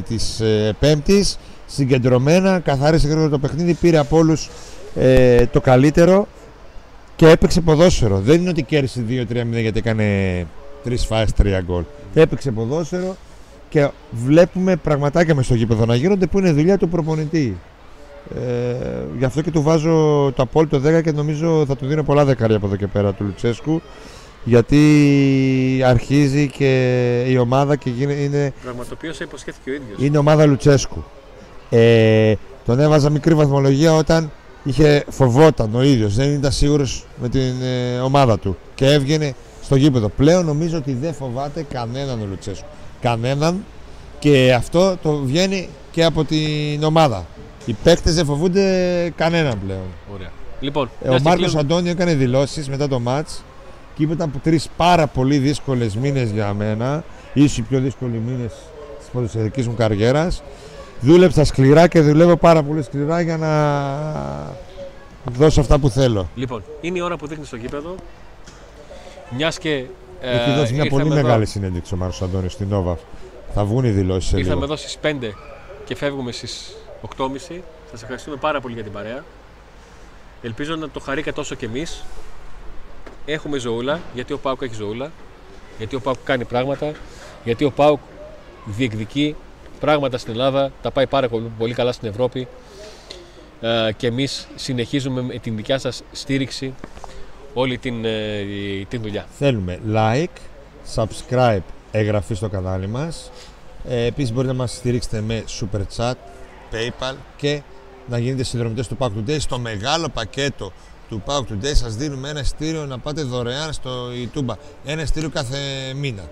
τη 0.08 0.46
ε, 0.46 0.72
Πέμπτης. 0.80 1.38
Συγκεντρωμένα, 1.66 2.60
καθάρισε 2.60 3.08
γρήγορα 3.08 3.30
το 3.30 3.40
παιχνίδι, 3.40 3.74
πήρε 3.74 3.98
από 3.98 4.18
όλους 4.18 4.50
ε, 4.96 5.46
το 5.46 5.62
καλύτερο 5.62 6.28
και 7.16 7.30
έπαιξε 7.30 7.62
ποδόσφαιρο. 7.62 8.20
Δεν 8.20 8.40
είναι 8.40 8.50
ότι 8.50 8.64
κέρδισε 8.64 9.04
2-3-0 9.10 9.26
γιατί 9.52 9.80
έκανε 9.80 10.48
τρεις 10.84 11.06
φάσεις, 11.06 11.34
τρία 11.34 11.62
γκολ. 11.62 11.84
Έπαιξε 12.14 12.52
ποδόσφαιρο 12.52 13.16
και 13.70 13.90
βλέπουμε 14.12 14.76
πραγματάκια 14.76 15.36
μες 15.36 15.46
στο 15.46 15.56
γήπεδο 15.56 15.86
να 15.86 15.96
γίνονται 15.96 16.26
που 16.26 16.40
είναι 16.40 16.52
δουλειά 16.52 16.78
του 16.78 16.90
προπονητή. 16.90 17.58
Ε, 18.36 18.76
γι' 19.18 19.26
αυτό 19.26 19.42
και 19.42 19.52
του 19.52 19.62
βάζω 19.62 20.32
το 20.36 20.42
απόλυτο 20.42 20.82
10 20.86 21.04
και 21.04 21.12
νομίζω 21.12 21.64
θα 21.68 21.76
του 21.76 21.86
δίνω 21.86 22.04
πολλά 22.04 22.26
δεκάρια 22.26 22.58
από 22.58 22.66
εδώ 22.66 22.76
και 22.76 22.88
πέρα 22.88 23.14
του 23.14 23.24
Λουτσέσκου 23.24 23.82
γιατί 24.44 25.82
αρχίζει 25.86 26.48
και 26.48 27.24
η 27.28 27.38
ομάδα 27.38 27.76
και 27.76 27.90
είναι... 27.90 28.54
Πραγματοποιώσα 28.64 29.24
υποσχέθηκε 29.24 29.70
ο 29.70 29.74
ίδιος. 29.74 30.00
Είναι 30.00 30.18
ομάδα 30.18 30.46
Λουτσέσκου. 30.46 31.04
Ε, 31.70 32.34
τον 32.66 32.80
έβαζα 32.80 33.10
μικρή 33.10 33.34
βαθμολογία 33.34 33.94
όταν 33.94 34.32
είχε 34.64 35.06
φοβόταν 35.10 35.76
ο 35.76 35.84
ίδιος, 35.84 36.16
δεν 36.16 36.34
ήταν 36.34 36.52
σίγουρος 36.52 37.06
με 37.22 37.30
την 37.30 37.54
ε, 37.62 38.00
ομάδα 38.00 38.40
του 38.40 38.58
και 38.76 38.86
έβγαινε 38.86 39.34
στο 39.64 39.76
γήπεδο. 39.76 40.10
Πλέον 40.10 40.46
νομίζω 40.46 40.78
ότι 40.78 40.94
δεν 40.94 41.14
φοβάται 41.14 41.66
κανέναν 41.70 42.22
ο 42.22 42.26
Λουτσέσκου. 42.30 42.68
Κανέναν 43.02 43.66
και 44.20 44.54
αυτό 44.54 44.98
το 45.02 45.16
βγαίνει 45.16 45.70
και 45.92 46.04
από 46.04 46.24
την 46.24 46.84
ομάδα. 46.84 47.26
Οι 47.66 47.76
παίκτες 47.84 48.16
δεν 48.16 48.26
φοβούνται 48.26 48.64
κανέναν 49.16 49.60
πλέον. 49.66 49.86
Ωραία. 50.14 50.30
Λοιπόν, 50.60 50.90
ε, 51.04 51.10
ο 51.10 51.20
Μάρκος 51.22 51.56
Αντώνιο 51.56 51.92
έκανε 51.92 52.14
δηλώσεις 52.14 52.70
μετά 52.70 52.88
το 52.88 53.00
ματ 53.00 53.28
και 53.96 54.04
είπε 54.04 54.14
ήταν 54.14 54.32
τρεις 54.44 54.70
πάρα 54.78 55.08
πολύ 55.08 55.38
δύσκολες 55.38 55.96
μήνες 55.96 56.30
για 56.30 56.54
μένα. 56.54 57.04
ίσως 57.34 57.58
οι 57.58 57.62
πιο 57.62 57.80
δύσκολοι 57.80 58.22
μήνες 58.26 58.54
της 59.00 59.08
ποδοσφαιρικής 59.12 59.68
μου 59.68 59.74
καριέρας. 59.76 60.44
Δούλεψα 61.02 61.44
σκληρά 61.44 61.88
και 61.88 62.02
δουλεύω 62.02 62.36
πάρα 62.36 62.64
πολύ 62.64 62.84
σκληρά 62.84 63.22
για 63.22 63.38
να 63.38 63.52
δώσω 65.32 65.62
αυτά 65.62 65.80
που 65.80 65.90
θέλω. 65.90 66.30
Λοιπόν, 66.36 66.64
είναι 66.82 66.98
η 66.98 67.02
ώρα 67.02 67.18
που 67.18 67.28
δείχνεις 67.28 67.48
στο 67.48 67.56
γήπεδο. 67.56 67.96
Μιας 69.30 69.58
και. 69.58 69.86
Ε, 70.22 70.36
Έχει 70.36 70.54
δώσει 70.54 70.74
μια 70.74 70.86
πολύ 70.86 71.06
εδώ... 71.06 71.16
μεγάλη 71.16 71.46
συνέντευξη 71.46 71.94
ο 71.94 71.98
Μάρκος 71.98 72.22
Αντώνιο 72.22 72.50
στην 72.50 72.68
Νόβα. 72.70 72.98
Θα 73.54 73.66
βγουν 73.66 73.84
οι 73.84 73.90
δηλώσεις. 73.90 74.32
Ήρθαμε 74.32 74.64
εδώ 74.64 74.76
στις 74.76 74.98
5 75.04 75.08
και 75.86 75.96
φεύγουμε 75.96 76.32
στις 76.32 76.76
8.30. 77.18 77.62
Σας 77.92 78.02
ευχαριστούμε 78.02 78.36
πάρα 78.36 78.62
πολύ 78.62 78.74
για 78.74 78.84
την 78.84 78.92
παρέα. 78.92 79.24
Ελπίζω 80.42 80.76
να 80.76 80.90
το 80.90 81.00
χαρήκατε 81.00 81.36
τόσο 81.36 81.56
κι 81.56 81.66
εμείς. 81.66 82.04
Έχουμε 83.26 83.58
ζωούλα, 83.58 84.00
γιατί 84.14 84.34
ο 84.34 84.38
Πάουκ 84.38 84.62
έχει 84.62 84.74
ζωούλα; 84.74 85.12
Γιατί 85.78 85.96
ο 85.96 86.00
Πάουκ 86.00 86.18
κάνει 86.24 86.46
πράγματα; 86.46 86.92
Γιατί 87.44 87.64
ο 87.64 87.72
Πάουκ 87.72 88.00
διεκδικεί 88.66 89.36
πράγματα 89.80 90.18
στην 90.18 90.32
Ελλάδα; 90.32 90.72
Τα 90.82 90.92
πάει 90.92 91.08
πάρα 91.08 91.30
πολύ 91.58 91.74
καλά 91.74 91.92
στην 91.92 92.10
Ευρώπη. 92.10 92.48
Ε, 93.62 93.92
και 93.98 94.08
εμείς 94.08 94.48
συνεχίζουμε 94.56 95.22
με 95.22 95.38
την 95.38 95.56
δικιά 95.56 95.78
σας 95.80 96.04
στήριξη 96.12 96.74
όλη 97.54 97.78
την, 97.78 98.06
ε, 98.06 98.46
την 98.88 99.02
δουλειά. 99.02 99.26
Θέλουμε 99.38 99.80
like, 99.94 100.38
subscribe, 100.96 101.62
εγγραφή 101.92 102.34
στο 102.34 102.50
κανάλι 102.50 102.88
μας. 102.88 103.32
Ε, 103.90 104.06
επίσης 104.06 104.34
μπορείτε 104.34 104.54
να 104.54 104.60
μας 104.60 104.72
στηρίξετε 104.72 105.22
με 105.22 105.44
super 105.60 105.82
chat, 105.98 106.14
PayPal 106.72 107.16
και 107.36 107.62
να 108.10 108.18
γίνετε 108.18 108.44
συνδρομητές 108.44 108.88
του 108.88 108.98
Pack 109.00 109.08
Today. 109.08 109.40
Στο 109.40 109.60
μεγάλο 109.60 110.10
πακέτο 110.10 110.72
του 111.10 111.24
Pack 111.26 111.40
Today 111.40 111.74
σας 111.74 111.96
δίνουμε 111.96 112.30
ένα 112.30 112.44
στήριο 112.44 112.86
να 112.86 113.00
πάτε 113.00 113.22
δωρεάν 113.22 113.74
στο 113.74 114.08
YouTube. 114.10 114.56
Ένα 114.86 115.06
στήριο 115.06 115.30
κάθε 115.30 115.58
μήνα. 115.96 116.24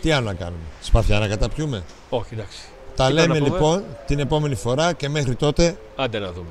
Τι 0.00 0.10
άλλο 0.10 0.26
να 0.26 0.34
κάνουμε, 0.34 0.62
σπαθιά 0.80 1.18
να 1.18 1.28
καταπιούμε; 1.28 1.82
Όχι, 2.08 2.34
εντάξει. 2.34 2.58
Τα 2.96 3.10
λέμε 3.10 3.40
λοιπόν 3.40 3.84
την 4.06 4.18
επόμενη 4.18 4.54
φορά 4.54 4.92
και 4.92 5.08
μέχρι 5.08 5.34
τότε. 5.34 5.78
Άντε 5.96 6.18
να 6.18 6.32
δούμε. 6.32 6.48